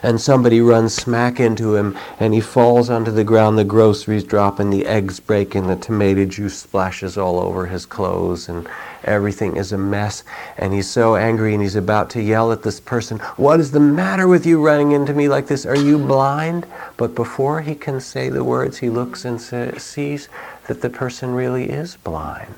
[0.02, 3.56] And somebody runs smack into him and he falls onto the ground.
[3.56, 7.86] The groceries drop and the eggs break and the tomato juice splashes all over his
[7.86, 8.68] clothes and
[9.04, 10.24] everything is a mess.
[10.58, 13.80] And he's so angry and he's about to yell at this person, What is the
[13.80, 15.64] matter with you running into me like this?
[15.64, 16.66] Are you blind?
[16.96, 20.28] But before he can say the words, he looks and sees
[20.66, 22.54] that the person really is blind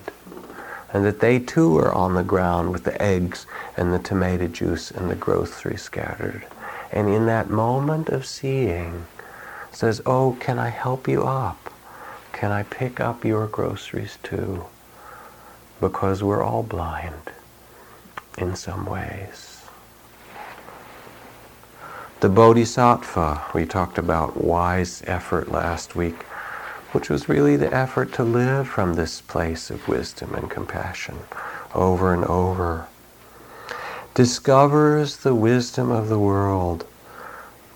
[0.94, 3.46] and that they too are on the ground with the eggs
[3.76, 6.46] and the tomato juice and the groceries scattered.
[6.92, 9.06] And in that moment of seeing,
[9.72, 11.72] says, Oh, can I help you up?
[12.32, 14.66] Can I pick up your groceries too?
[15.80, 17.32] Because we're all blind
[18.38, 19.62] in some ways.
[22.20, 26.24] The Bodhisattva, we talked about wise effort last week
[26.94, 31.18] which was really the effort to live from this place of wisdom and compassion
[31.74, 32.86] over and over,
[34.14, 36.86] discovers the wisdom of the world,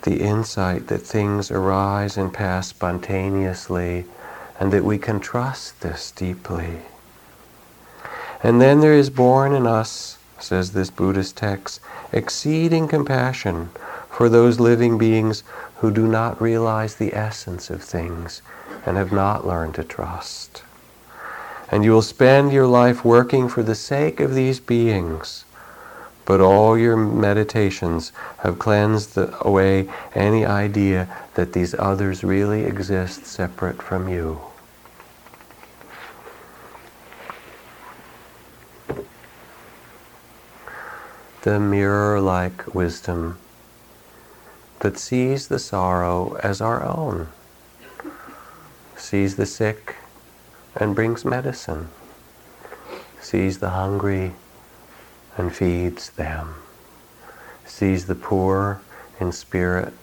[0.02, 4.04] the insight that things arise and pass spontaneously,
[4.60, 6.78] and that we can trust this deeply.
[8.40, 11.80] And then there is born in us, says this Buddhist text,
[12.12, 13.70] exceeding compassion
[14.08, 15.42] for those living beings
[15.78, 18.42] who do not realize the essence of things
[18.88, 20.62] and have not learned to trust.
[21.70, 25.44] And you will spend your life working for the sake of these beings
[26.28, 33.80] but all your meditations have cleansed away any idea that these others really exist separate
[33.80, 34.38] from you.
[41.40, 43.38] The mirror like wisdom
[44.80, 47.28] that sees the sorrow as our own,
[49.08, 49.96] sees the sick
[50.76, 51.88] and brings medicine,
[53.22, 54.32] sees the hungry
[55.38, 56.54] and feeds them,
[57.64, 58.82] sees the poor
[59.18, 59.94] in spirit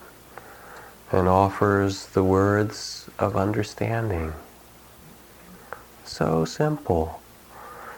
[1.11, 4.33] and offers the words of understanding.
[6.03, 7.21] So simple.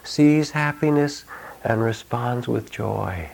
[0.04, 1.24] Sees happiness
[1.64, 3.30] and responds with joy.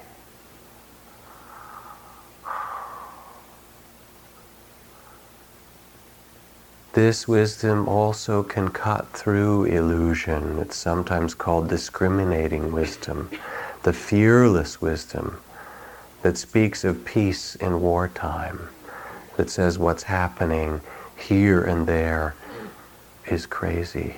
[6.93, 10.59] This wisdom also can cut through illusion.
[10.59, 13.31] It's sometimes called discriminating wisdom
[13.81, 15.39] the fearless wisdom
[16.21, 18.69] that speaks of peace in wartime,
[19.37, 20.81] that says what's happening
[21.17, 22.35] here and there
[23.25, 24.17] is crazy,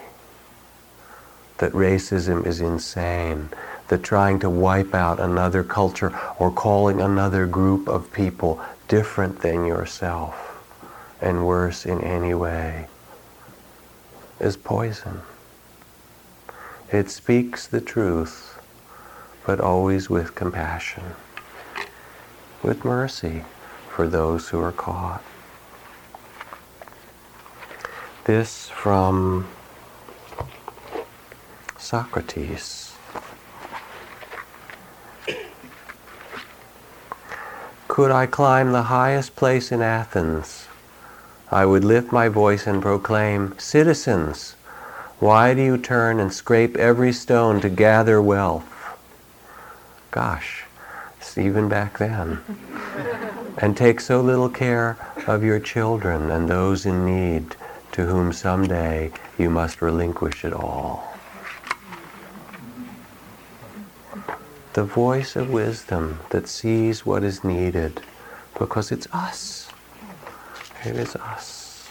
[1.60, 3.48] that racism is insane,
[3.88, 8.60] that trying to wipe out another culture or calling another group of people
[8.90, 10.55] different than yourself
[11.22, 12.88] and worse in any way
[14.40, 15.22] is poison.
[16.92, 18.60] It speaks the truth
[19.46, 21.04] but always with compassion,
[22.64, 23.44] with mercy
[23.90, 25.24] for those who are caught.
[28.26, 29.48] This from
[31.78, 32.96] Socrates.
[37.88, 40.65] Could I climb the highest place in Athens,
[41.52, 44.56] I would lift my voice and proclaim, Citizens,
[45.20, 48.66] why do you turn and scrape every stone to gather wealth?
[50.12, 50.64] Gosh,
[51.38, 52.40] even back then.
[53.58, 57.56] and take so little care of your children and those in need
[57.92, 61.14] to whom someday you must relinquish it all.
[64.74, 68.02] The voice of wisdom that sees what is needed
[68.58, 69.65] because it's us.
[70.86, 71.90] It is us.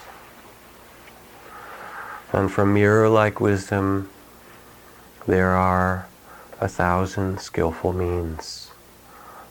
[2.32, 4.09] And from mirror like wisdom,
[5.26, 6.07] there are
[6.61, 8.70] a thousand skillful means.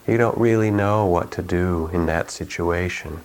[0.07, 3.21] You don't really know what to do in that situation,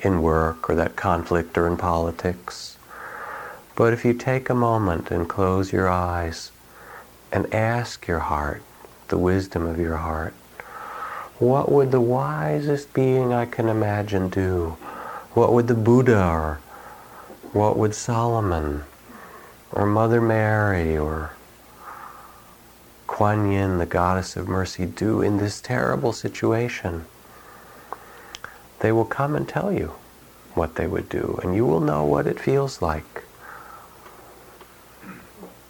[0.00, 2.78] in work or that conflict or in politics.
[3.76, 6.50] But if you take a moment and close your eyes
[7.30, 8.62] and ask your heart,
[9.08, 10.34] the wisdom of your heart,
[11.38, 14.76] what would the wisest being I can imagine do?
[15.34, 16.60] What would the Buddha or
[17.52, 18.84] what would Solomon
[19.72, 21.32] or Mother Mary or
[23.06, 27.04] Kuan Yin, the goddess of mercy, do in this terrible situation?
[28.80, 29.92] They will come and tell you
[30.54, 33.24] what they would do, and you will know what it feels like.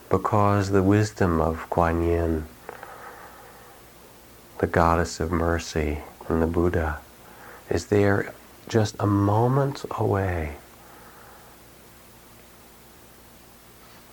[0.08, 2.46] Because the wisdom of Kuan Yin,
[4.59, 5.98] the goddess of mercy,
[6.28, 7.00] and the Buddha
[7.68, 8.32] is there
[8.68, 10.57] just a moment away.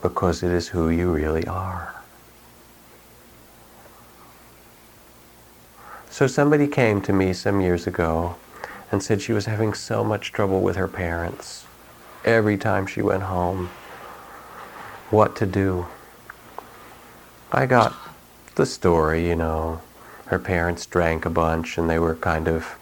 [0.02, 1.96] Because it is who you really are.
[6.10, 8.36] So somebody came to me some years ago
[8.91, 11.66] and said she was having so much trouble with her parents
[12.24, 13.70] every time she went home.
[15.10, 15.88] What to do?
[17.52, 17.96] I got
[18.56, 19.82] the story, you know.
[20.26, 22.76] Her parents drank a bunch and they were kind of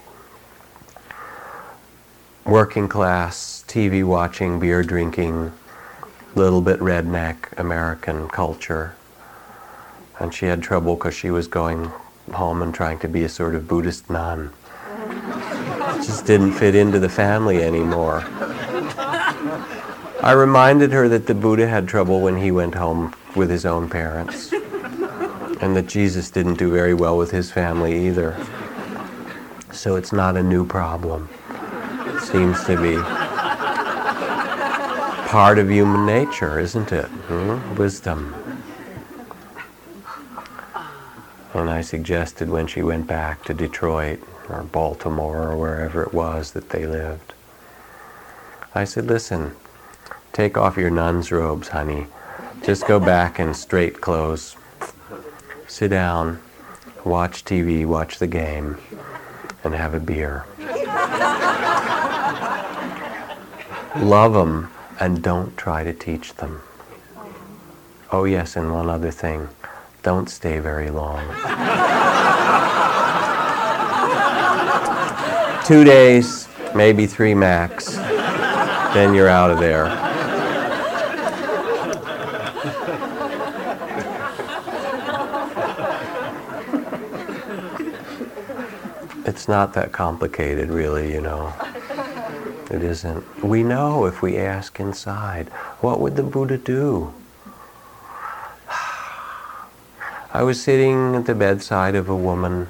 [2.46, 5.52] working class, TV watching, beer drinking,
[6.36, 8.96] little bit redneck American culture.
[10.20, 11.92] And she had trouble because she was going
[12.32, 14.52] home and trying to be a sort of Buddhist nun.
[15.98, 18.24] Just didn't fit into the family anymore.
[20.24, 23.90] I reminded her that the Buddha had trouble when he went home with his own
[23.90, 24.54] parents,
[25.62, 28.36] and that Jesus didn't do very well with his family either.
[29.72, 31.30] So it's not a new problem.
[32.08, 32.98] It seems to be
[35.30, 37.06] part of human nature, isn't it?
[37.06, 37.76] Hmm?
[37.76, 38.36] Wisdom.
[41.54, 46.52] And I suggested when she went back to Detroit or Baltimore or wherever it was
[46.52, 47.34] that they lived,
[48.74, 49.56] I said, listen,
[50.34, 52.08] take off your nun's robes, honey.
[52.64, 54.56] Just go back in straight clothes.
[55.72, 56.42] Sit down,
[57.06, 58.78] watch TV, watch the game,
[59.64, 60.44] and have a beer.
[63.96, 64.70] Love them
[65.00, 66.62] and don't try to teach them.
[68.12, 69.48] Oh, yes, and one other thing
[70.04, 71.26] don't stay very long.
[75.64, 77.96] Two days, maybe three max,
[78.94, 80.11] then you're out of there.
[89.26, 91.54] It's not that complicated, really, you know.
[92.72, 93.44] It isn't.
[93.44, 95.50] We know if we ask inside,
[95.82, 97.14] what would the Buddha do?
[100.34, 102.70] I was sitting at the bedside of a woman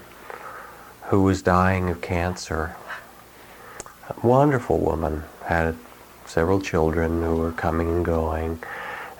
[1.09, 2.75] who was dying of cancer.
[4.09, 5.75] A wonderful woman, had
[6.25, 8.57] several children who were coming and going.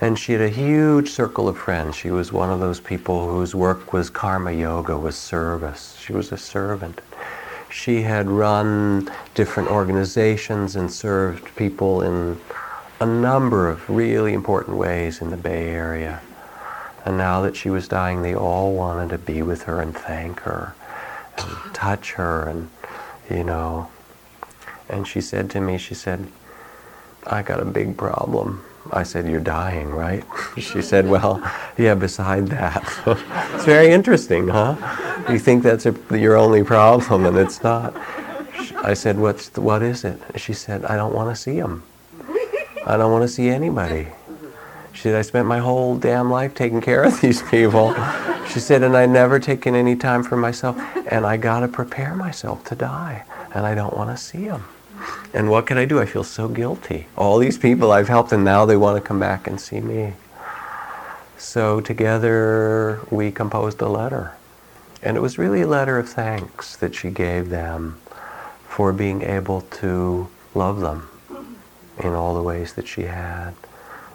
[0.00, 1.94] And she had a huge circle of friends.
[1.94, 5.96] She was one of those people whose work was karma yoga, was service.
[6.00, 7.00] She was a servant.
[7.72, 12.38] She had run different organizations and served people in
[13.00, 16.20] a number of really important ways in the Bay Area.
[17.04, 20.40] And now that she was dying, they all wanted to be with her and thank
[20.40, 20.74] her
[21.38, 22.70] and touch her and,
[23.30, 23.88] you know.
[24.88, 26.28] And she said to me, she said,
[27.26, 28.62] I got a big problem.
[28.90, 30.24] I said, You're dying, right?
[30.58, 31.40] She said, Well,
[31.78, 32.82] yeah, beside that.
[33.54, 34.76] it's very interesting, huh?
[35.30, 37.94] You think that's a, your only problem, and it's not.
[38.84, 40.20] I said, What's the, What is it?
[40.36, 41.84] She said, I don't want to see him.
[42.84, 44.08] I don't want to see anybody.
[44.92, 47.94] She said, I spent my whole damn life taking care of these people.
[48.48, 50.76] She said, and I never taken any time for myself,
[51.10, 53.24] and I got to prepare myself to die,
[53.54, 54.64] and I don't want to see them.
[55.34, 56.00] And what can I do?
[56.00, 57.06] I feel so guilty.
[57.16, 60.14] All these people I've helped, and now they want to come back and see me.
[61.38, 64.32] So together we composed a letter.
[65.02, 67.98] And it was really a letter of thanks that she gave them
[68.68, 71.08] for being able to love them
[71.98, 73.54] in all the ways that she had.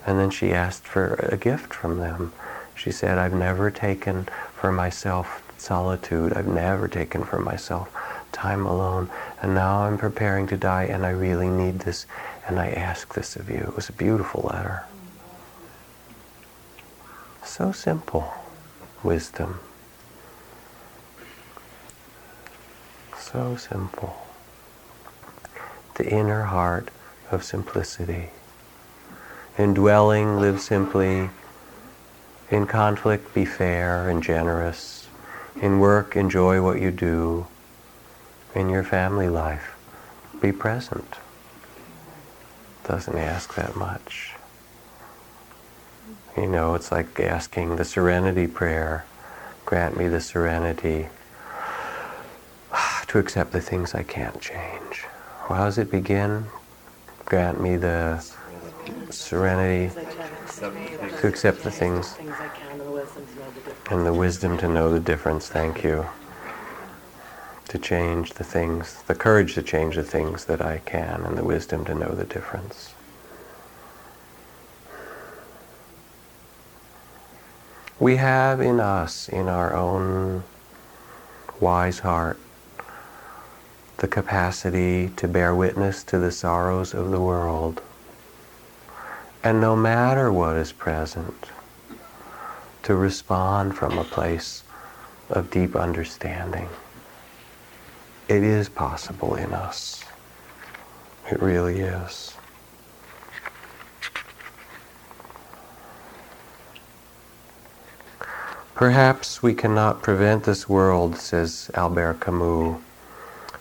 [0.06, 2.32] And then she asked for a gift from them.
[2.74, 6.34] She said, I've never taken for myself solitude.
[6.34, 7.90] I've never taken for myself
[8.32, 9.10] time alone.
[9.42, 12.06] And now I'm preparing to die and I really need this.
[12.48, 13.58] And I ask this of you.
[13.58, 14.86] It was a beautiful letter.
[17.44, 18.34] So simple.
[19.04, 19.60] Wisdom.
[23.18, 24.18] So simple.
[25.96, 26.90] The inner heart
[27.30, 28.30] of simplicity.
[29.58, 31.30] In dwelling, live simply.
[32.50, 35.08] In conflict, be fair and generous.
[35.62, 37.48] In work, enjoy what you do
[38.56, 39.76] in your family life.
[40.41, 41.16] Be present.
[42.88, 44.34] Doesn't ask that much.
[46.36, 49.06] You know, it's like asking the serenity prayer
[49.66, 51.08] grant me the serenity
[53.08, 55.06] to accept the things I can't change.
[55.50, 56.45] Well, how does it begin?
[57.26, 58.24] Grant me the
[59.10, 59.93] serenity
[61.20, 62.18] to accept the things
[63.89, 65.50] and the wisdom to know the difference.
[65.50, 66.06] Thank you
[67.68, 71.43] to change the things, the courage to change the things that I can, and the
[71.43, 72.93] wisdom to know the difference.
[77.99, 80.43] We have in us, in our own
[81.59, 82.39] wise heart,
[83.97, 87.82] the capacity to bear witness to the sorrows of the world.
[89.43, 91.47] And no matter what is present,
[92.84, 94.63] to respond from a place
[95.30, 96.70] of deep understanding.
[98.28, 100.03] It is possible in us.
[101.32, 102.36] It really is.
[108.75, 112.80] Perhaps we cannot prevent this world, says Albert Camus,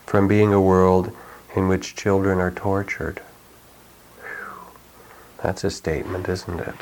[0.05, 1.11] from being a world
[1.55, 3.23] in which children are tortured.
[5.43, 6.75] That's a statement, isn't it?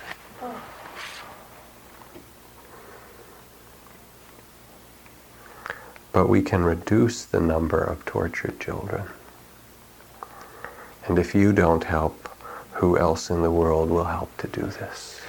[6.15, 9.03] But we can reduce the number of tortured children.
[11.07, 12.29] And if you don't help,
[12.75, 15.21] who else in the world will help to do this?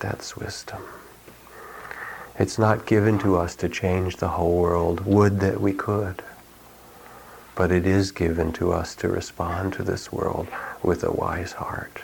[0.00, 0.82] That's wisdom.
[2.38, 5.04] It's not given to us to change the whole world.
[5.04, 6.22] Would that we could.
[7.54, 10.48] But it is given to us to respond to this world
[10.82, 12.02] with a wise heart.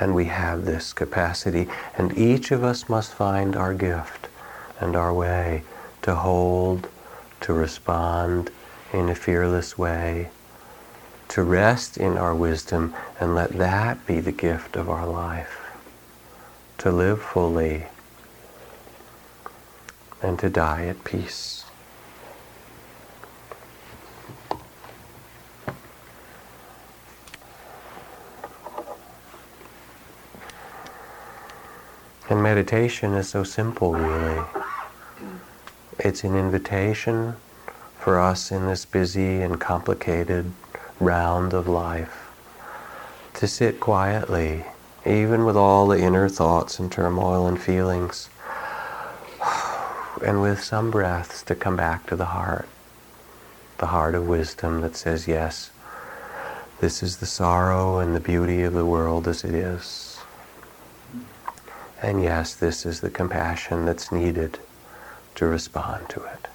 [0.00, 1.68] And we have this capacity.
[1.96, 4.28] And each of us must find our gift
[4.80, 5.64] and our way
[6.02, 6.88] to hold,
[7.40, 8.50] to respond
[8.92, 10.30] in a fearless way,
[11.28, 15.60] to rest in our wisdom and let that be the gift of our life.
[16.78, 17.86] To live fully
[20.22, 21.64] and to die at peace.
[32.30, 34.44] And meditation is so simple, really.
[35.98, 37.36] It's an invitation
[37.98, 40.52] for us in this busy and complicated
[41.00, 42.30] round of life
[43.32, 44.64] to sit quietly,
[45.06, 48.28] even with all the inner thoughts and turmoil and feelings,
[50.24, 52.68] and with some breaths to come back to the heart,
[53.78, 55.70] the heart of wisdom that says, yes,
[56.80, 60.07] this is the sorrow and the beauty of the world as it is.
[62.00, 64.58] And yes, this is the compassion that's needed
[65.34, 66.48] to respond to it.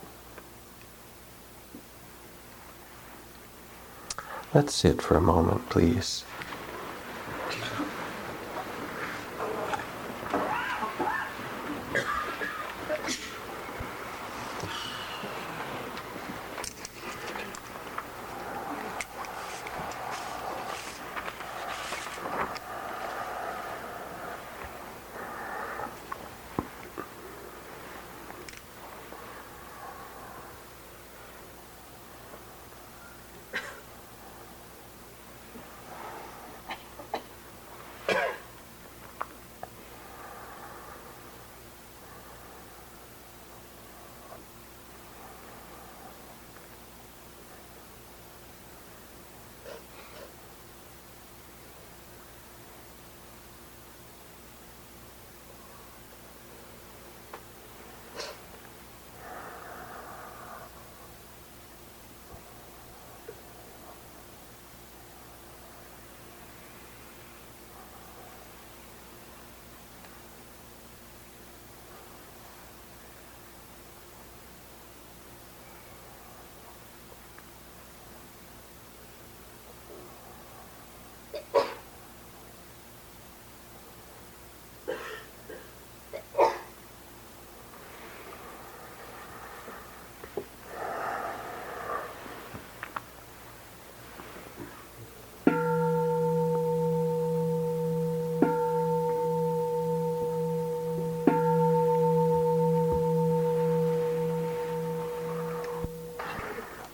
[4.54, 6.24] Let's sit for a moment, please.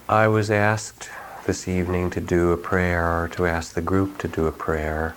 [0.09, 1.07] I was asked
[1.45, 5.13] this evening to do a prayer, or to ask the group to do a prayer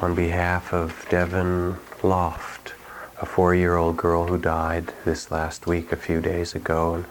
[0.00, 2.74] on behalf of Devon Loft,
[3.20, 7.06] a four-year-old girl who died this last week, a few days ago, and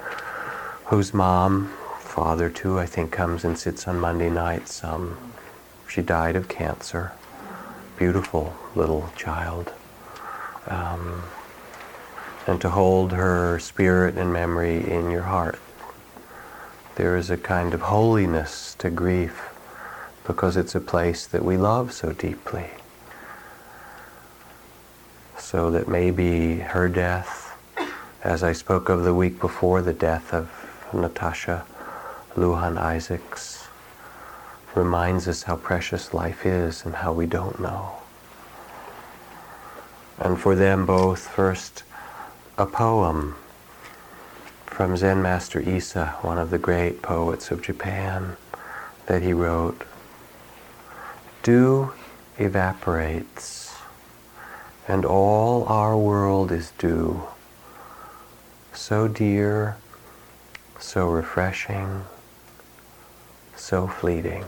[0.85, 4.81] whose mom, father too, I think, comes and sits on Monday nights.
[4.81, 5.33] Um,
[5.89, 7.11] she died of cancer.
[7.97, 9.73] Beautiful little child.
[10.67, 11.21] Um,
[12.47, 15.59] and to hold her spirit and memory in your heart
[16.99, 19.47] there is a kind of holiness to grief
[20.27, 22.65] because it's a place that we love so deeply.
[25.37, 27.57] So that maybe her death,
[28.21, 30.51] as I spoke of the week before, the death of
[30.93, 31.65] Natasha
[32.35, 33.69] Luhan Isaacs,
[34.75, 37.93] reminds us how precious life is and how we don't know.
[40.17, 41.83] And for them both, first,
[42.57, 43.35] a poem
[44.79, 48.37] from Zen Master Issa, one of the great poets of Japan,
[49.07, 49.83] that he wrote,
[51.43, 51.91] Dew
[52.37, 53.75] evaporates,
[54.87, 57.23] and all our world is dew,
[58.71, 59.75] so dear,
[60.79, 62.05] so refreshing,
[63.57, 64.45] so fleeting.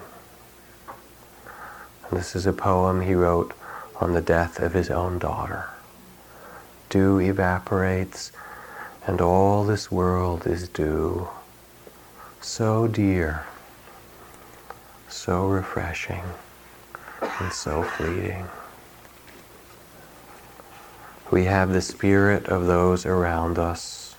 [2.09, 3.53] And this is a poem he wrote
[3.99, 5.65] on the death of his own daughter.
[6.89, 8.31] Dew evaporates,
[9.07, 11.27] and all this world is dew,
[12.39, 13.45] so dear,
[15.09, 16.23] so refreshing,
[17.39, 18.47] and so fleeting.
[21.31, 24.15] We have the spirit of those around us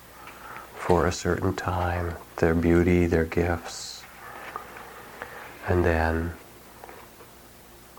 [0.75, 4.03] for a certain time, their beauty, their gifts,
[5.69, 6.33] and then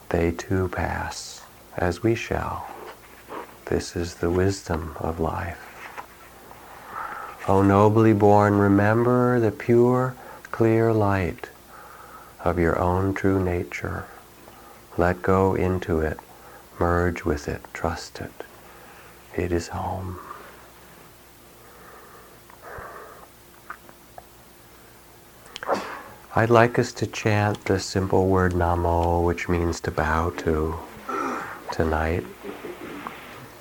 [0.09, 1.43] they too pass,
[1.77, 2.67] as we shall.
[3.65, 5.72] This is the wisdom of life.
[7.45, 10.15] O nobly born, remember the pure,
[10.51, 11.49] clear light
[12.39, 14.05] of your own true nature.
[14.97, 16.19] Let go into it,
[16.79, 18.31] merge with it, trust it.
[19.35, 20.19] It is home.
[26.35, 30.75] I'd like us to chant the simple word Namo, which means to bow to,
[31.73, 32.23] tonight.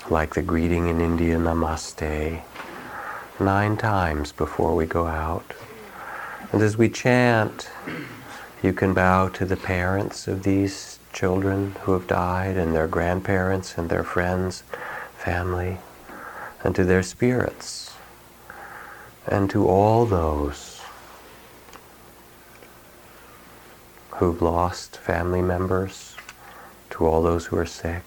[0.09, 2.43] Like the greeting in India, Namaste
[3.43, 5.55] nine times before we go out.
[6.53, 7.71] And as we chant,
[8.63, 13.77] you can bow to the parents of these children who have died and their grandparents
[13.77, 14.63] and their friends,
[15.17, 15.79] family,
[16.65, 17.95] and to their spirits,
[19.27, 20.81] and to all those
[24.17, 26.17] who've lost family members,
[26.91, 28.05] to all those who are sick,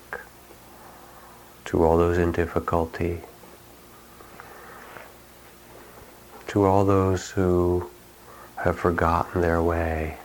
[1.66, 3.22] to all those in difficulty,
[6.56, 7.90] to all those who
[8.56, 10.16] have forgotten their way.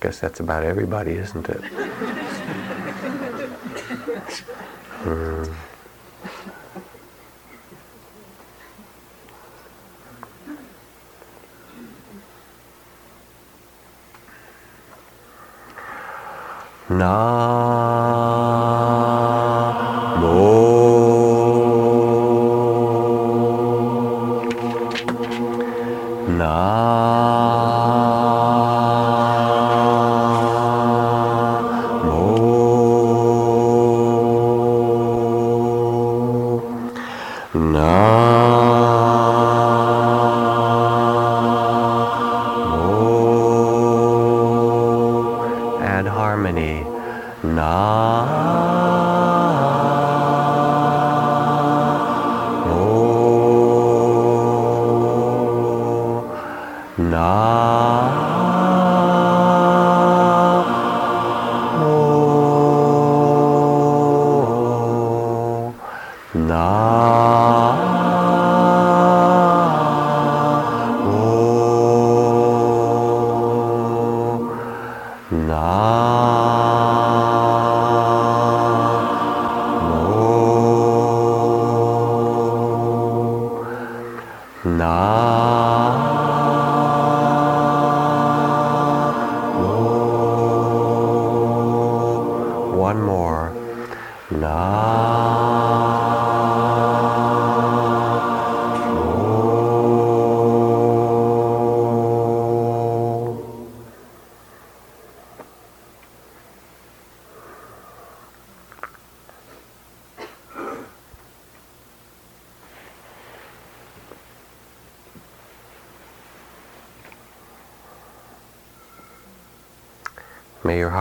[0.00, 1.64] Guess that's about everybody, isn't it?
[5.04, 5.44] Hmm.
[16.88, 18.15] Add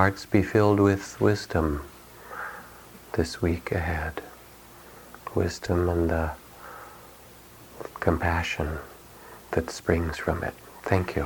[0.05, 1.81] hearts be filled with wisdom
[3.13, 4.21] this week ahead.
[5.33, 6.31] Wisdom and the
[8.01, 8.77] compassion
[9.49, 10.53] that springs from it.
[10.83, 11.25] Thank you.